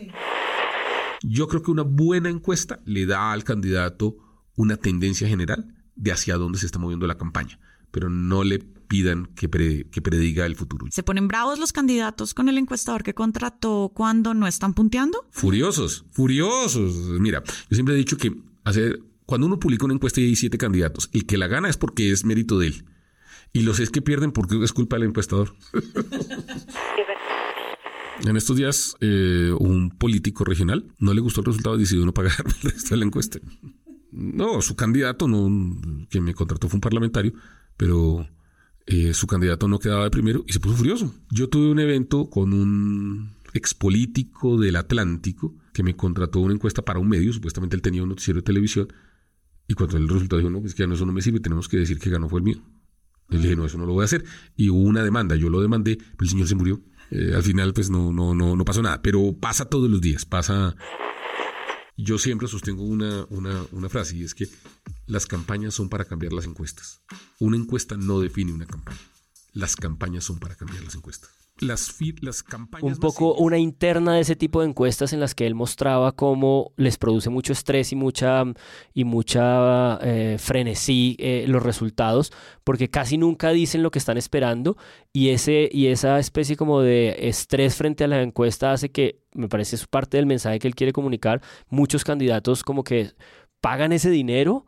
[1.23, 4.17] Yo creo que una buena encuesta le da al candidato
[4.55, 7.59] una tendencia general de hacia dónde se está moviendo la campaña,
[7.91, 8.59] pero no le
[8.91, 10.85] pidan que, pre- que prediga el futuro.
[10.91, 15.25] ¿Se ponen bravos los candidatos con el encuestador que contrató cuando no están punteando?
[15.31, 16.93] Furiosos, furiosos.
[17.21, 18.35] Mira, yo siempre he dicho que
[18.65, 21.77] hacer, cuando uno publica una encuesta y hay siete candidatos, el que la gana es
[21.77, 22.85] porque es mérito de él.
[23.53, 25.55] Y los es que pierden porque es culpa del encuestador.
[28.23, 32.13] En estos días, eh, un político regional no le gustó el resultado y decidió no
[32.13, 33.39] pagar el resto de la encuesta.
[34.11, 35.49] No, su candidato, no,
[36.07, 37.33] quien me contrató fue un parlamentario,
[37.77, 38.27] pero
[38.91, 41.15] eh, su candidato no quedaba de primero y se puso furioso.
[41.29, 46.99] Yo tuve un evento con un expolítico del Atlántico que me contrató una encuesta para
[46.99, 48.89] un medio, supuestamente él tenía un noticiero de televisión,
[49.65, 51.99] y cuando el resultado dijo, no, pues que eso no me sirve, tenemos que decir
[51.99, 52.57] que ganó fue el mío.
[53.29, 54.25] Le dije, no, eso no lo voy a hacer.
[54.57, 56.81] Y hubo una demanda, yo lo demandé, pero el señor se murió.
[57.11, 60.25] Eh, al final, pues no, no, no, no pasó nada, pero pasa todos los días,
[60.25, 60.75] pasa...
[62.03, 64.49] Yo siempre sostengo una, una, una frase y es que
[65.05, 67.01] las campañas son para cambiar las encuestas.
[67.39, 68.97] Una encuesta no define una campaña.
[69.53, 71.40] Las campañas son para cambiar las encuestas.
[71.61, 75.53] Las, campañas un poco una interna de ese tipo de encuestas en las que él
[75.53, 78.43] mostraba cómo les produce mucho estrés y mucha
[78.93, 82.31] y mucha eh, frenesí eh, los resultados
[82.63, 84.75] porque casi nunca dicen lo que están esperando
[85.13, 89.47] y ese y esa especie como de estrés frente a la encuesta hace que me
[89.47, 93.11] parece es parte del mensaje que él quiere comunicar muchos candidatos como que
[93.61, 94.65] pagan ese dinero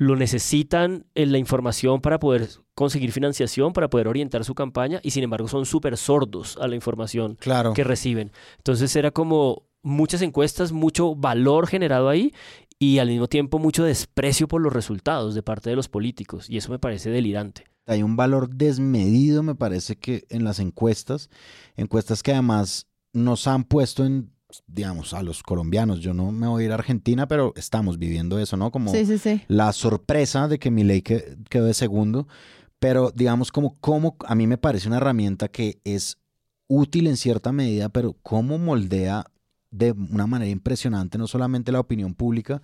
[0.00, 5.10] lo necesitan en la información para poder conseguir financiación, para poder orientar su campaña y
[5.10, 7.74] sin embargo son súper sordos a la información Claro.
[7.74, 8.32] que reciben.
[8.56, 12.32] Entonces era como muchas encuestas, mucho valor generado ahí
[12.78, 16.56] y al mismo tiempo mucho desprecio por los resultados de parte de los políticos y
[16.56, 17.66] eso me parece delirante.
[17.84, 21.28] Hay un valor desmedido, me parece que en las encuestas,
[21.76, 24.32] encuestas que además nos han puesto en,
[24.66, 26.00] digamos, a los colombianos.
[26.00, 28.70] Yo no me voy a ir a Argentina, pero estamos viviendo eso, ¿no?
[28.70, 29.42] Como Sí, sí, sí.
[29.48, 32.26] la sorpresa de que Milei que- quedó de segundo,
[32.78, 36.18] pero digamos como, como a mí me parece una herramienta que es
[36.66, 39.26] útil en cierta medida, pero cómo moldea
[39.70, 42.62] de una manera impresionante no solamente la opinión pública,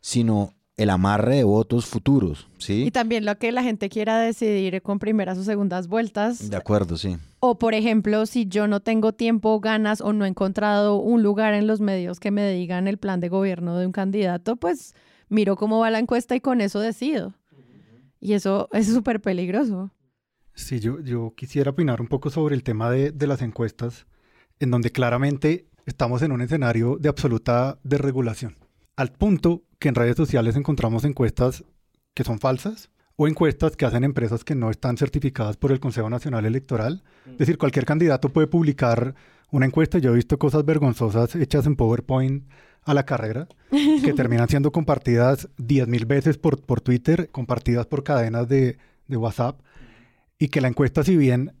[0.00, 2.84] sino el amarre de votos futuros, ¿sí?
[2.84, 6.50] Y también lo que la gente quiera decidir con primeras o segundas vueltas.
[6.50, 7.16] De acuerdo, sí.
[7.40, 11.54] O, por ejemplo, si yo no tengo tiempo, ganas o no he encontrado un lugar
[11.54, 14.94] en los medios que me digan el plan de gobierno de un candidato, pues
[15.28, 17.34] miro cómo va la encuesta y con eso decido.
[18.20, 19.90] Y eso es súper peligroso.
[20.54, 24.06] Sí, yo, yo quisiera opinar un poco sobre el tema de, de las encuestas,
[24.58, 28.56] en donde claramente estamos en un escenario de absoluta desregulación,
[28.96, 31.62] al punto que en redes sociales encontramos encuestas
[32.14, 36.08] que son falsas o encuestas que hacen empresas que no están certificadas por el Consejo
[36.08, 37.04] Nacional Electoral.
[37.26, 39.14] Es decir, cualquier candidato puede publicar
[39.50, 39.98] una encuesta.
[39.98, 42.48] Yo he visto cosas vergonzosas hechas en PowerPoint
[42.82, 48.48] a la carrera, que terminan siendo compartidas 10.000 veces por, por Twitter, compartidas por cadenas
[48.48, 49.60] de, de WhatsApp,
[50.38, 51.52] y que la encuesta, si bien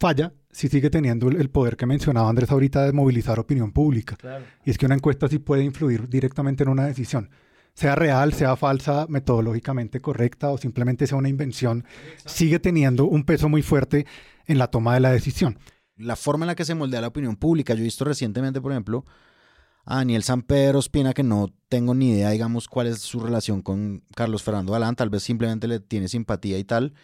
[0.00, 4.16] falla, sí sigue teniendo el, el poder que mencionaba Andrés ahorita de movilizar opinión pública.
[4.16, 4.44] Claro.
[4.64, 7.30] Y es que una encuesta sí puede influir directamente en una decisión.
[7.74, 11.84] Sea real, sea falsa, metodológicamente correcta o simplemente sea una invención,
[12.26, 14.06] sigue teniendo un peso muy fuerte
[14.46, 15.58] en la toma de la decisión.
[15.96, 18.72] La forma en la que se moldea la opinión pública, yo he visto recientemente, por
[18.72, 19.04] ejemplo,
[19.84, 23.62] a Daniel San Pedro Espina, que no tengo ni idea, digamos, cuál es su relación
[23.62, 26.94] con Carlos Fernando Galán, tal vez simplemente le tiene simpatía y tal,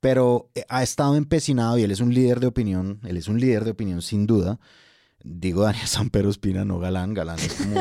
[0.00, 3.40] pero eh, ha estado empecinado y él es un líder de opinión, él es un
[3.40, 4.58] líder de opinión sin duda.
[5.24, 7.80] Digo Daniel San Pedro Espina, no Galán, Galán es como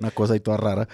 [0.00, 0.88] una cosa ahí toda rara.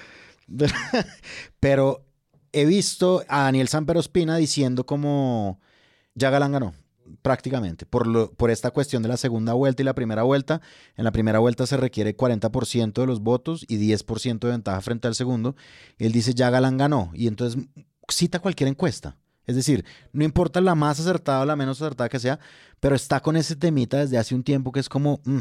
[1.60, 2.04] Pero
[2.52, 5.60] he visto a Daniel San Pedro Espina diciendo como
[6.14, 6.74] ya Galán ganó
[7.22, 10.60] prácticamente, por, lo, por esta cuestión de la segunda vuelta y la primera vuelta.
[10.96, 15.08] En la primera vuelta se requiere 40% de los votos y 10% de ventaja frente
[15.08, 15.56] al segundo.
[15.98, 17.10] Él dice, ya Galán ganó.
[17.14, 17.62] Y entonces
[18.08, 19.16] cita cualquier encuesta.
[19.46, 22.38] Es decir, no importa la más acertada o la menos acertada que sea,
[22.78, 25.38] pero está con ese temita desde hace un tiempo que es como, mm,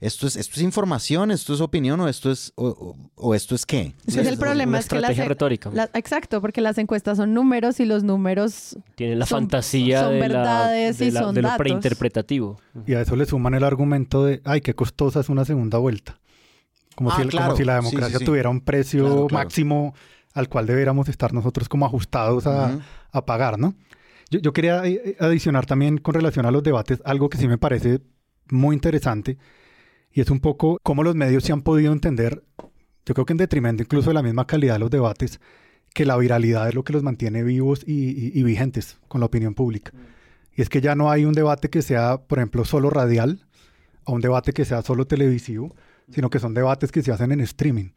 [0.00, 3.54] esto, es, esto es información, esto es opinión o esto es, o, o- o esto
[3.54, 3.94] es qué.
[4.06, 4.78] Ese es el problema.
[4.78, 5.70] es que las, estrategia retórica.
[5.72, 10.12] la- exacto, porque las encuestas son números y los números Tienen la son- fantasía son
[10.12, 11.58] de, la- verdades de y la- son de lo datos.
[11.58, 12.58] preinterpretativo.
[12.86, 16.18] Y a eso le suman el argumento de, ay, qué costosa es una segunda vuelta.
[16.96, 17.46] Como, Ah, si, el- claro.
[17.48, 18.24] como si la Sí, sí, democracia sí.
[18.24, 19.44] tuviera un precio Claro, claro.
[19.44, 19.94] máximo
[20.34, 22.80] al cual deberíamos estar nosotros como ajustados a, Ujú.
[23.12, 23.74] a pagar, ¿no?
[24.30, 27.58] Yo, yo quería eh, adicionar también con relación a los debates algo que sí me
[27.58, 28.00] parece
[28.50, 29.38] muy interesante
[30.12, 32.42] y es un poco cómo los medios se han podido entender,
[33.06, 35.40] yo creo que en detrimento incluso de la misma calidad de los debates,
[35.94, 39.26] que la viralidad es lo que los mantiene vivos y, y- y vigentes con la
[39.26, 39.92] opinión pública.
[40.54, 43.46] Y es que ya no hay un debate que sea, por ejemplo, solo radial
[44.04, 45.74] o un debate que sea solo televisivo,
[46.12, 47.90] sino que son debates que se hacen en streaming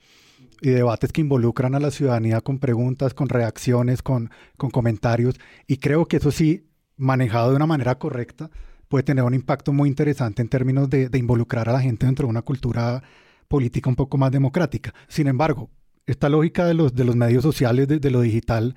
[0.64, 5.36] y debates que involucran a la ciudadanía con preguntas, con reacciones, con, con comentarios.
[5.68, 6.66] Y creo que eso sí,
[6.98, 8.50] manejado de una manera correcta,
[8.88, 12.28] puede tener un impacto muy interesante en términos de, de involucrar a la gente dentro
[12.28, 13.04] de una cultura
[13.48, 14.94] política un poco más democrática.
[15.08, 15.70] Sin embargo,
[16.06, 18.76] esta lógica de los, de los medios sociales, de, de lo digital,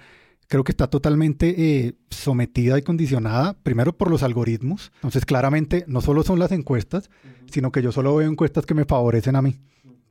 [0.49, 4.93] creo que está totalmente eh, sometida y condicionada, primero por los algoritmos.
[4.97, 7.11] Entonces, claramente, no solo son las encuestas,
[7.51, 9.57] sino que yo solo veo encuestas que me favorecen a mí.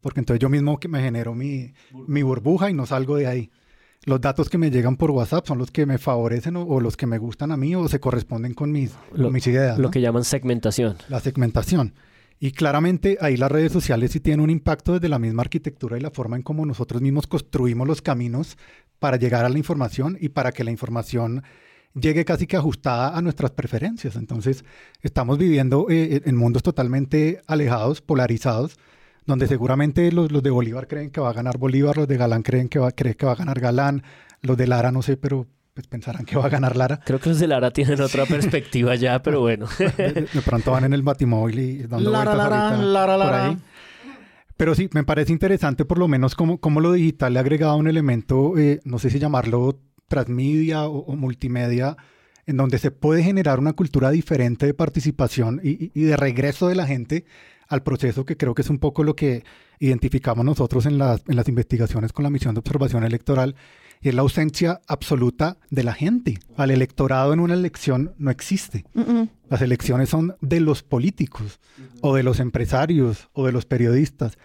[0.06, 1.74] Porque entonces yo mismo que me genero mi,
[2.08, 3.50] mi burbuja y no salgo de ahí.
[4.04, 6.96] Los datos que me llegan por WhatsApp son los que me favorecen o, o los
[6.96, 9.80] que me gustan a mí o se corresponden con mis, Lo, con mis ideas.
[9.80, 9.90] lo ¿no?
[9.90, 10.96] que llaman segmentación.
[11.10, 11.96] La segmentación.
[12.40, 16.02] Y claramente ahí las redes sociales sí tienen un impacto desde la misma arquitectura y
[16.02, 18.60] la forma en cómo nosotros mismos construimos los caminos
[19.00, 21.42] para llegar a la información y para que la información
[21.96, 24.18] llegue casi que ajustada a nuestras preferencias.
[24.18, 24.66] Entonces,
[25.02, 28.78] estamos viviendo eh, en mundos totalmente alejados, polarizados,
[29.26, 32.44] donde seguramente los, los de Bolívar creen que va a ganar Bolívar, los de Galán
[32.44, 34.04] creen que va, creen que va a ganar Galán,
[34.42, 37.02] los de Lara no sé, pero pues pensarán que va a ganar Lara.
[37.06, 39.66] Creo que los de Lara tienen otra perspectiva ya, pero bueno.
[39.98, 43.14] De, de- de pronto van en el batimóvil y dando Lara, vueltas lara, ahorita lara,
[43.18, 43.46] por lara.
[43.50, 43.58] ahí.
[44.58, 47.76] Pero sí, me parece interesante por lo menos cómo, cómo lo digital le ha agregado
[47.76, 51.98] un elemento, eh, no sé si llamarlo transmedia o, o multimedia,
[52.48, 56.86] en donde se puede generar una cultura diferente de participación y, de regreso de la
[56.86, 57.26] gente
[57.68, 59.44] al proceso que creo que es un poco lo que
[59.80, 63.56] identificamos nosotros en las, en las investigaciones con la misión de observación electoral,
[64.02, 66.38] y es la ausencia absoluta de la gente.
[66.58, 68.86] Al electorado en una elección no existe.
[69.50, 71.60] Las elecciones son de los políticos
[72.02, 74.38] o de los empresarios o de los periodistas.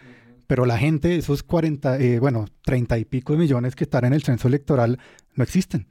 [0.47, 4.15] Pero la gente, esos 40, eh, bueno, 30 y pico de millones que están en
[4.15, 4.99] el censo electoral,
[5.35, 5.87] no existen.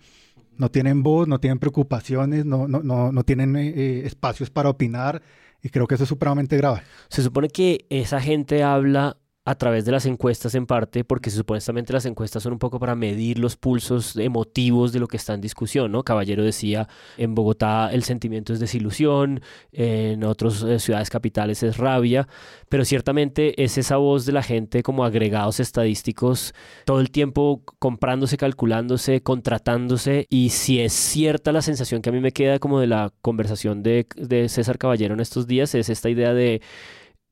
[0.59, 4.69] No tienen voz, no tienen preocupaciones, no, no, no, no tienen eh, eh, espacios para
[4.69, 5.23] opinar.
[5.63, 6.81] Y creo que eso es supremamente grave.
[7.09, 9.17] Se supone que esa gente habla
[9.49, 12.93] a través de las encuestas en parte, porque supuestamente las encuestas son un poco para
[12.93, 16.03] medir los pulsos emotivos de lo que está en discusión, ¿no?
[16.03, 16.87] Caballero decía,
[17.17, 19.41] en Bogotá el sentimiento es desilusión,
[19.71, 22.27] en otras eh, ciudades capitales es rabia,
[22.69, 26.53] pero ciertamente es esa voz de la gente como agregados estadísticos
[26.85, 32.19] todo el tiempo comprándose, calculándose, contratándose, y si es cierta la sensación que a mí
[32.19, 36.07] me queda como de la conversación de, de César Caballero en estos días, es esta
[36.07, 36.61] idea de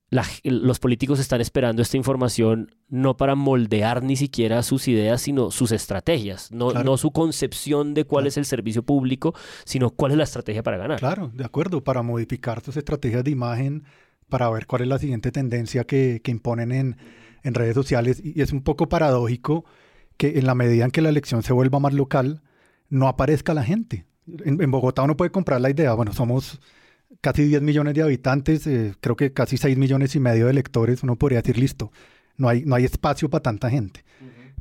[0.10, 5.52] la- los políticos están esperando esta información no para moldear ni siquiera sus ideas, sino
[5.52, 6.86] sus estrategias, no, Claro.
[6.86, 9.34] no su concepción de cuál es el servicio público,
[9.66, 11.00] sino cuál es la estrategia para ganar.
[11.00, 13.84] Claro, de acuerdo, para modificar tus estrategias de imagen,
[14.30, 16.98] para ver cuál es la siguiente tendencia que, que imponen en,
[17.44, 18.22] en redes sociales.
[18.24, 19.66] Y es un poco paradójico
[20.18, 22.42] que en la medida en que la elección se vuelva más local,
[22.90, 24.06] no aparezca la gente.
[24.46, 26.60] En, en Bogotá uno puede comprar la idea, bueno, somos
[27.22, 31.04] casi 10 millones de habitantes, eh, creo que casi 6 millones y medio de electores,
[31.04, 31.92] uno podría decir, listo,
[32.38, 34.04] no hay, no hay espacio para tanta gente.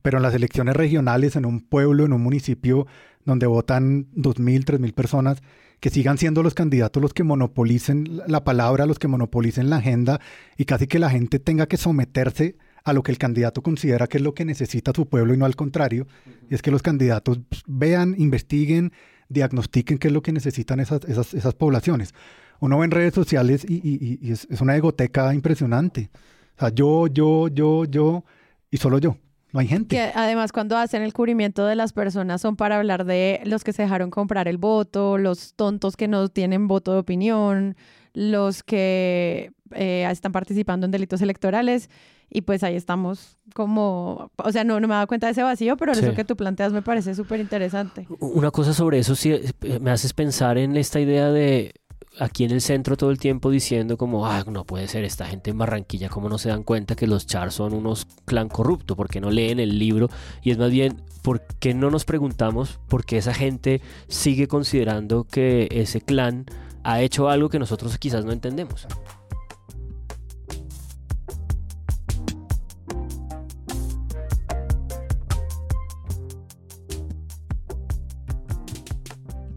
[0.02, 2.86] Pero en las elecciones regionales, en un pueblo, en un municipio
[3.24, 5.42] donde votan 2.000, 3.000 personas,
[5.80, 10.20] que sigan siendo los candidatos los que monopolicen la palabra, los que monopolicen la agenda
[10.57, 14.18] y casi que la gente tenga que someterse a lo que el candidato considera que
[14.18, 16.07] es lo que necesita su pueblo y no al contrario.
[16.48, 18.92] Y es que los candidatos vean, investiguen,
[19.28, 22.14] diagnostiquen qué es lo que necesitan esas, esas, esas poblaciones.
[22.61, 26.11] Uno ve en redes sociales y, es, es, una egoteca impresionante.
[26.57, 28.24] O sea, yo, yo, yo, yo
[28.70, 29.16] y solo yo.
[29.52, 29.96] No hay gente.
[29.96, 33.72] Que además cuando hacen el cubrimiento de las personas son para hablar de los que
[33.72, 37.76] se dejaron comprar el voto, los tontos que no tienen voto de opinión,
[38.12, 41.90] los que eh, están participando en delitos electorales.
[42.28, 45.44] Y pues ahí estamos como, o sea, no, no me he dado cuenta de ese
[45.44, 48.07] vacío, pero eso que tú planteas me parece súper interesante.
[48.18, 51.72] Una cosa sobre eso sí eh, me haces pensar en esta idea de
[52.18, 55.50] aquí en el centro todo el tiempo diciendo como, ah, no puede ser esta gente
[55.50, 59.20] en Barranquilla, como no se dan cuenta que los Char son unos clan corrupto, porque
[59.20, 60.08] no leen el libro
[60.42, 65.24] y es más bien, ¿por qué no nos preguntamos por qué esa gente sigue considerando
[65.24, 66.46] que ese clan
[66.84, 68.86] ha hecho algo que nosotros quizás no entendemos?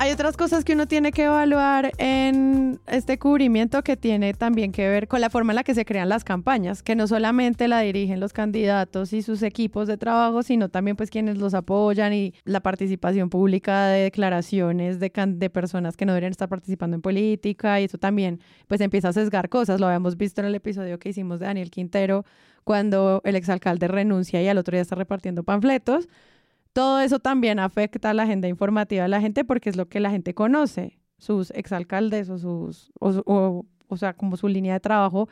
[0.09, 4.89] Hay otras cosas que uno tiene que evaluar en este cubrimiento que tiene también que
[4.89, 7.81] ver con la forma en la que se crean las campañas, que no solamente la
[7.81, 12.33] dirigen los candidatos y sus equipos de trabajo, sino también pues quienes los apoyan y
[12.43, 17.79] la participación pública de declaraciones de, de personas que no deberían estar participando en política
[17.79, 19.79] y eso también pues empieza a sesgar cosas.
[19.79, 22.25] Lo habíamos visto en el episodio que hicimos de Daniel Quintero
[22.63, 26.07] cuando el exalcalde renuncia y al otro día está repartiendo panfletos
[26.73, 29.99] todo eso también afecta a la agenda informativa de la gente porque es lo que
[29.99, 35.27] la gente conoce, sus exalcaldes o sus, o, o sea, como su línea de trabajo.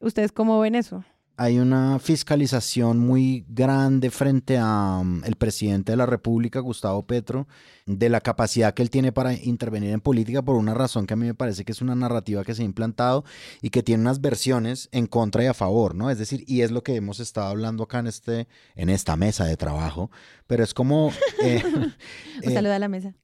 [0.00, 1.04] ¿Ustedes cómo ven eso?
[1.40, 7.48] Hay una fiscalización muy grande frente a mm, el presidente de la República, Gustavo Petro,
[7.86, 11.16] de la capacidad que él tiene para intervenir en política por una razón que a
[11.16, 13.24] mí me parece que es una narrativa que se ha implantado
[13.62, 16.10] y que tiene unas versiones en contra y a favor, ¿no?
[16.10, 19.46] Es decir, y es lo que hemos estado hablando acá en este en esta mesa
[19.46, 20.10] de trabajo,
[20.46, 21.10] pero es como
[21.42, 21.62] eh,
[22.44, 23.14] Un saludo a la mesa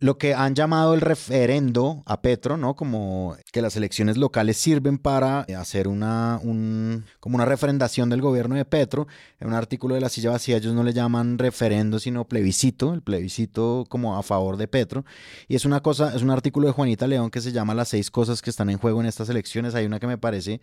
[0.00, 2.76] lo que han llamado el referendo a Petro, ¿no?
[2.76, 8.54] Como que las elecciones locales sirven para hacer una, un, como una referendación del gobierno
[8.54, 9.06] de Petro.
[9.40, 13.02] En un artículo de La Silla Vacía ellos no le llaman referendo, sino plebiscito, el
[13.02, 15.04] plebiscito como a favor de Petro.
[15.48, 18.10] Y es una cosa, es un artículo de Juanita León que se llama Las seis
[18.10, 19.74] cosas que están en juego en estas elecciones.
[19.74, 20.60] Hay una que me parece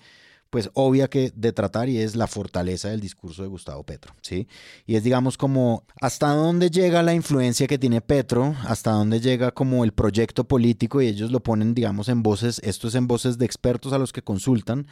[0.54, 4.48] pues obvia que de tratar y es la fortaleza del discurso de Gustavo Petro, ¿sí?
[4.86, 9.50] Y es digamos como hasta dónde llega la influencia que tiene Petro, hasta dónde llega
[9.50, 13.40] como el proyecto político y ellos lo ponen digamos en voces, esto es en voces
[13.40, 14.86] de expertos a los que consultan.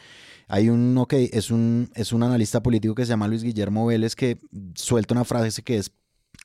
[0.48, 4.16] Hay uno que es un, es un analista político que se llama Luis Guillermo Vélez
[4.16, 4.38] que
[4.74, 5.92] suelta una frase que es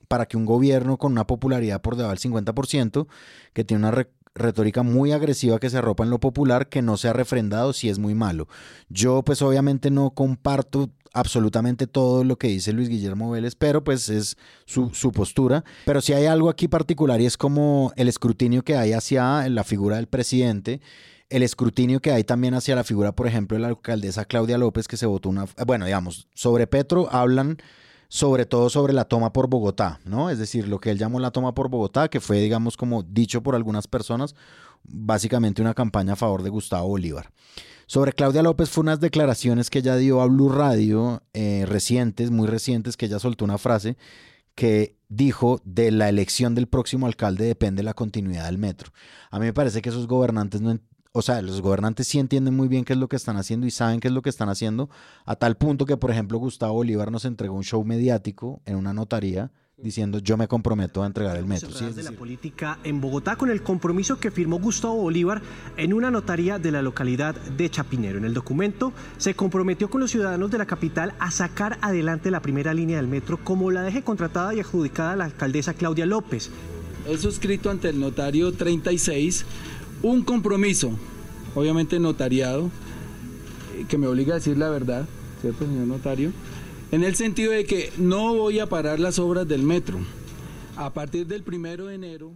[0.08, 3.08] para que un gobierno con una popularidad por debajo del 50%,
[3.54, 3.92] que tiene una
[4.38, 7.90] retórica muy agresiva que se arropa en lo popular que no se ha refrendado si
[7.90, 8.48] es muy malo.
[8.90, 14.10] Yo pues obviamente no comparto absolutamente todo lo que dice Luis Guillermo Vélez, pero pues
[14.10, 15.64] es su, su, postura.
[15.86, 19.64] Pero si hay algo aquí particular y es como el escrutinio que hay hacia la
[19.64, 20.82] figura del presidente,
[21.30, 24.88] el escrutinio que hay también hacia la figura, por ejemplo, de la alcaldesa Claudia López,
[24.88, 25.46] que se votó una...
[25.66, 27.58] Bueno, digamos, sobre Petro hablan
[28.10, 30.30] sobre todo sobre la toma por Bogotá, ¿no?
[30.30, 33.44] Es decir, lo que él llamó la toma por Bogotá, que fue, digamos, como dicho
[33.44, 34.36] por algunas personas,
[34.84, 37.32] básicamente una campaña a favor de Gustavo Bolívar.
[37.86, 42.48] Sobre Claudia López fue unas declaraciones que ella dio a Blue Radio eh, recientes, muy
[42.48, 43.98] recientes, que ella soltó una frase
[44.56, 48.92] que dijo de la elección del próximo alcalde depende la continuidad del metro.
[49.30, 50.80] A mí me parece que esos gobernantes no,
[51.18, 53.72] o sea, los gobernantes sí entienden muy bien qué es lo que están haciendo y
[53.72, 54.90] saben qué es lo que están haciendo,
[55.26, 58.94] a tal punto que, por ejemplo, Gustavo Bolívar nos entregó un show mediático en una
[58.94, 61.70] notaría diciendo yo me comprometo a entregar el metro.
[61.72, 61.86] ¿sí?
[61.94, 65.42] de la política en Bogotá con el compromiso que firmó Gustavo Bolívar
[65.78, 68.18] en una notaría de la localidad de Chapinero.
[68.18, 72.42] En el documento se comprometió con los ciudadanos de la capital a sacar adelante la
[72.42, 76.50] primera línea del metro como la deje contratada y adjudicada a la alcaldesa Claudia López.
[77.08, 79.46] He suscrito ante el notario 36
[80.02, 80.92] un compromiso,
[81.56, 82.70] obviamente notariado,
[83.88, 85.06] que me obliga a decir la verdad,
[85.42, 86.32] ¿cierto, señor notario?
[86.92, 90.00] En el sentido de que no voy a parar las obras del metro.
[90.78, 92.32] A partir del primero de enero.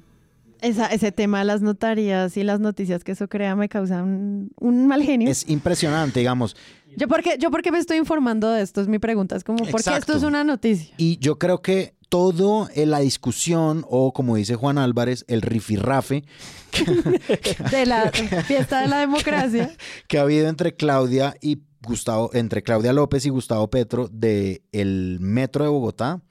[0.62, 5.04] ese tema de las notarías y las noticias que eso crea me causa un, mal
[5.04, 5.30] genio.
[5.30, 6.58] Es impresionante, digamos.
[6.98, 9.36] Yo porque, yo porque me estoy informando de esto, es mi pregunta.
[9.36, 10.94] Es como, ¿por qué esto es una noticia?
[10.98, 16.26] Y yo creo que todo en la discusión, o como dice Juan Álvarez, el rifirrafe
[17.72, 19.72] de la fiesta de la democracia.
[20.10, 25.20] que ha habido entre Claudia y Gustavo, entre Claudia López y Gustavo Petro de el
[25.22, 26.22] metro de Bogotá,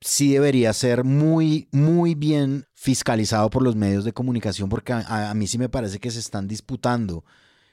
[0.00, 5.34] sí debería ser muy, muy bien fiscalizado por los medios de comunicación, porque a, a
[5.34, 7.24] mí sí me parece que se están disputando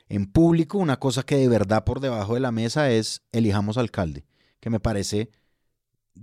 [0.08, 4.26] en público una cosa que de verdad por debajo de la mesa es elijamos alcalde,
[4.60, 5.30] que me parece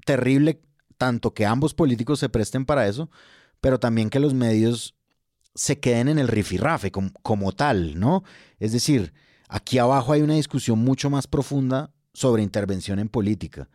[0.05, 0.61] terrible
[0.99, 3.11] tanto que ambos políticos se presten para eso,
[3.61, 4.95] pero también que los medios
[5.55, 8.23] se queden en el rifirrafe como, como tal, ¿no?
[8.59, 9.13] Es decir,
[9.49, 13.69] aquí abajo hay una discusión mucho más profunda sobre intervención en política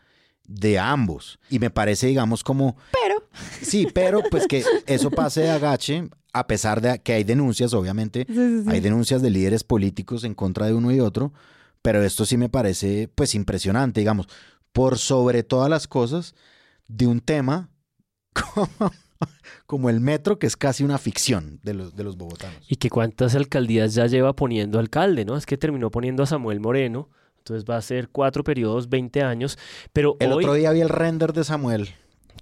[0.47, 1.39] de ambos.
[1.49, 2.75] Y me parece, digamos, como...
[2.91, 3.23] Pero.
[3.61, 8.25] Sí, pero pues que eso pase de agache, a pesar de que hay denuncias, obviamente,
[8.27, 8.69] Sí, sí, sí.
[8.69, 11.31] hay denuncias de líderes políticos en contra de uno y otro,
[11.81, 14.27] pero esto sí me parece, pues, impresionante, digamos,
[14.71, 16.35] por sobre todas las cosas,
[16.87, 17.69] de un tema
[18.33, 18.91] como,
[19.65, 22.59] como el metro, que es casi una ficción de los, de los bogotanos.
[22.67, 25.37] Y que cuántas alcaldías ya lleva poniendo alcalde, ¿no?
[25.37, 29.57] Es que terminó poniendo a Samuel Moreno, entonces va a ser cuatro periodos, 20 años,
[29.93, 30.43] pero El hoy...
[30.43, 31.89] otro día vi el render de Samuel.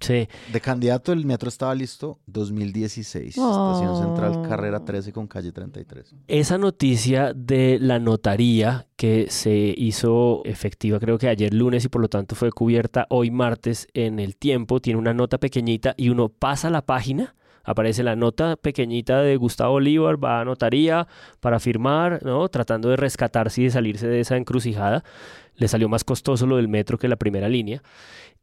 [0.00, 0.28] Sí.
[0.52, 3.36] De candidato, el metro estaba listo 2016.
[3.38, 3.72] Oh.
[3.72, 6.14] Estación Central, carrera 13 con calle 33.
[6.26, 12.00] Esa noticia de la notaría que se hizo efectiva creo que ayer lunes y por
[12.00, 16.28] lo tanto fue cubierta hoy martes en el tiempo, tiene una nota pequeñita y uno
[16.28, 17.34] pasa la página,
[17.64, 21.06] aparece la nota pequeñita de Gustavo Bolívar, va a notaría
[21.40, 22.48] para firmar, ¿no?
[22.48, 25.04] Tratando de rescatarse y de salirse de esa encrucijada.
[25.56, 27.82] Le salió más costoso lo del metro que la primera línea.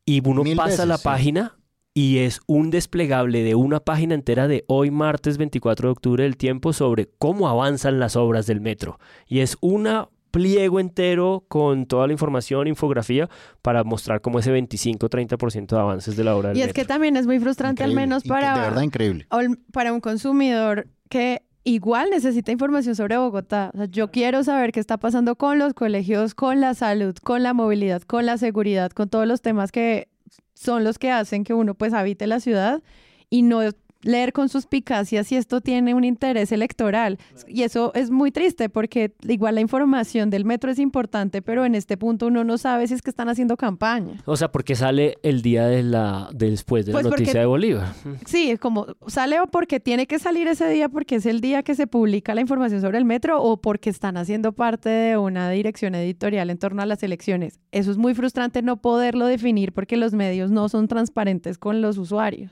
[0.07, 1.03] Y uno Mil pasa veces, la sí.
[1.03, 1.53] página
[1.93, 6.37] y es un desplegable de una página entera de hoy martes 24 de octubre del
[6.37, 8.99] tiempo sobre cómo avanzan las obras del metro.
[9.27, 13.27] Y es una pliego entero con toda la información, infografía,
[13.63, 16.81] para mostrar como ese 25-30% de avances de la obra del Y es metro.
[16.83, 19.25] que también es muy frustrante, al menos inc- para, De verdad, increíble.
[19.31, 23.71] ol- para un consumidor que igual necesita información sobre Bogotá.
[23.73, 27.43] O sea, yo quiero saber qué está pasando con los colegios, con la salud, con
[27.43, 30.07] la movilidad, con la seguridad, con todos los temas que
[30.53, 32.81] son los que hacen que uno pues habite la ciudad
[33.29, 33.59] y no
[34.01, 37.17] leer con suspicacia si esto tiene un interés electoral.
[37.47, 41.75] Y eso es muy triste porque igual la información del metro es importante, pero en
[41.75, 44.21] este punto uno no sabe si es que están haciendo campaña.
[44.25, 47.39] O sea, porque sale el día de la, de después de Pues la porque- noticia
[47.41, 47.93] de Bolívar.
[48.25, 51.63] Sí, es como sale o porque tiene que salir ese día porque es el día
[51.63, 55.49] que se publica la información sobre el metro o porque están haciendo parte de una
[55.49, 57.59] dirección editorial en torno a las elecciones.
[57.71, 61.97] Eso es muy frustrante no poderlo definir porque los medios no son transparentes con los
[61.97, 62.51] usuarios.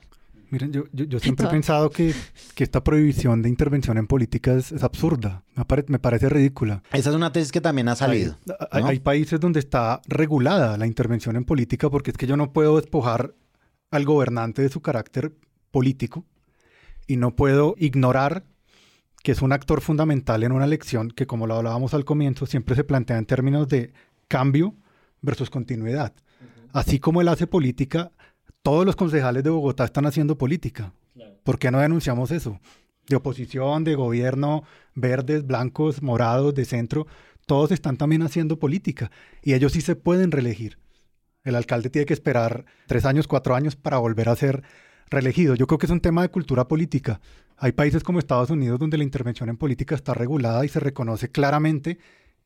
[0.50, 2.14] Miren, yo, yo, yo siempre he pensado que,
[2.54, 5.42] que esta prohibición de intervención en política es, es absurda.
[5.54, 6.82] Me, pare- me parece ridícula.
[6.92, 8.36] Esa es una tesis que también ha salido.
[8.70, 8.88] Hay, ¿no?
[8.88, 12.76] hay países donde está regulada la intervención en política porque es que yo no puedo
[12.76, 13.34] despojar
[13.90, 15.32] al gobernante de su carácter
[15.70, 16.24] político
[17.06, 18.44] y no puedo ignorar
[19.22, 22.76] que es un actor fundamental en una elección que, como lo hablábamos al comienzo, siempre
[22.76, 23.92] se plantea en términos de
[24.28, 24.74] cambio
[25.22, 26.12] versus continuidad.
[26.72, 28.12] Así como él hace política,
[28.66, 30.92] todos los concejales de Bogotá están haciendo política.
[31.44, 32.58] ¿Por qué no denunciamos eso?
[33.08, 34.64] De oposición, de gobierno,
[34.96, 37.06] verdes, blancos, morados, de centro,
[37.46, 40.80] todos están también haciendo política y ellos sí se pueden reelegir.
[41.44, 44.64] El alcalde tiene que esperar tres años, cuatro años para volver a ser
[45.10, 45.54] reelegido.
[45.54, 47.20] Yo creo que es un tema de cultura política.
[47.58, 51.30] Hay países como Estados Unidos donde la intervención en política está regulada y se reconoce
[51.30, 51.98] claramente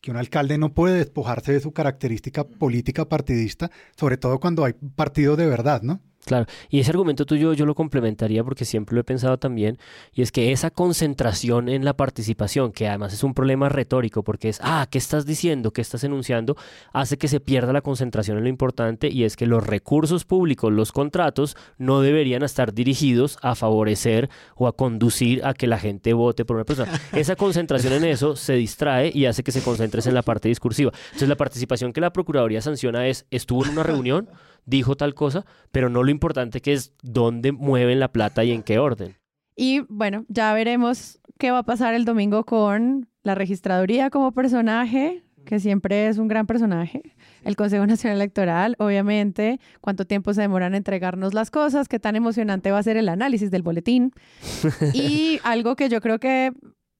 [0.02, 4.74] que un alcalde no puede despojarse de su característica política partidista, sobre todo cuando hay
[4.74, 6.02] partido de verdad, ¿no?
[6.26, 9.78] Claro, y ese argumento tuyo yo lo complementaría porque siempre lo he pensado también,
[10.12, 14.50] y es que esa concentración en la participación, que además es un problema retórico, porque
[14.50, 15.72] es, ah, ¿qué estás diciendo?
[15.72, 16.56] ¿Qué estás enunciando?
[16.92, 20.70] Hace que se pierda la concentración en lo importante, y es que los recursos públicos,
[20.70, 26.12] los contratos, no deberían estar dirigidos a favorecer o a conducir a que la gente
[26.12, 26.92] vote por una persona.
[27.12, 30.92] Esa concentración en eso se distrae y hace que se concentres en la parte discursiva.
[31.06, 34.28] Entonces la participación que la Procuraduría sanciona es, estuvo en una reunión,
[34.70, 38.62] dijo tal cosa, pero no lo importante que es dónde mueven la plata y en
[38.62, 39.16] qué orden.
[39.56, 45.22] Y bueno, ya veremos qué va a pasar el domingo con la registraduría como personaje,
[45.44, 47.02] que siempre es un gran personaje,
[47.44, 52.16] el Consejo Nacional Electoral, obviamente, cuánto tiempo se demoran en entregarnos las cosas, qué tan
[52.16, 54.12] emocionante va a ser el análisis del boletín.
[54.94, 56.52] Y algo que yo creo que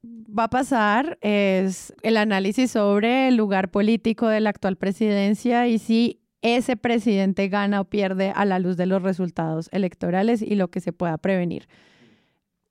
[0.05, 5.79] va a pasar es el análisis sobre el lugar político de la actual presidencia y
[5.79, 10.69] si ese presidente gana o pierde a la luz de los resultados electorales y lo
[10.69, 11.69] que se pueda prevenir.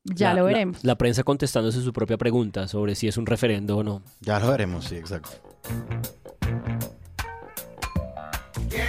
[0.05, 0.83] Ya La- lo veremos.
[0.83, 4.01] La, prensa contestándose su propia pregunta sobre si es un referendo o no.
[4.21, 5.29] Ya lo veremos, sí, exacto.
[8.69, 8.88] Get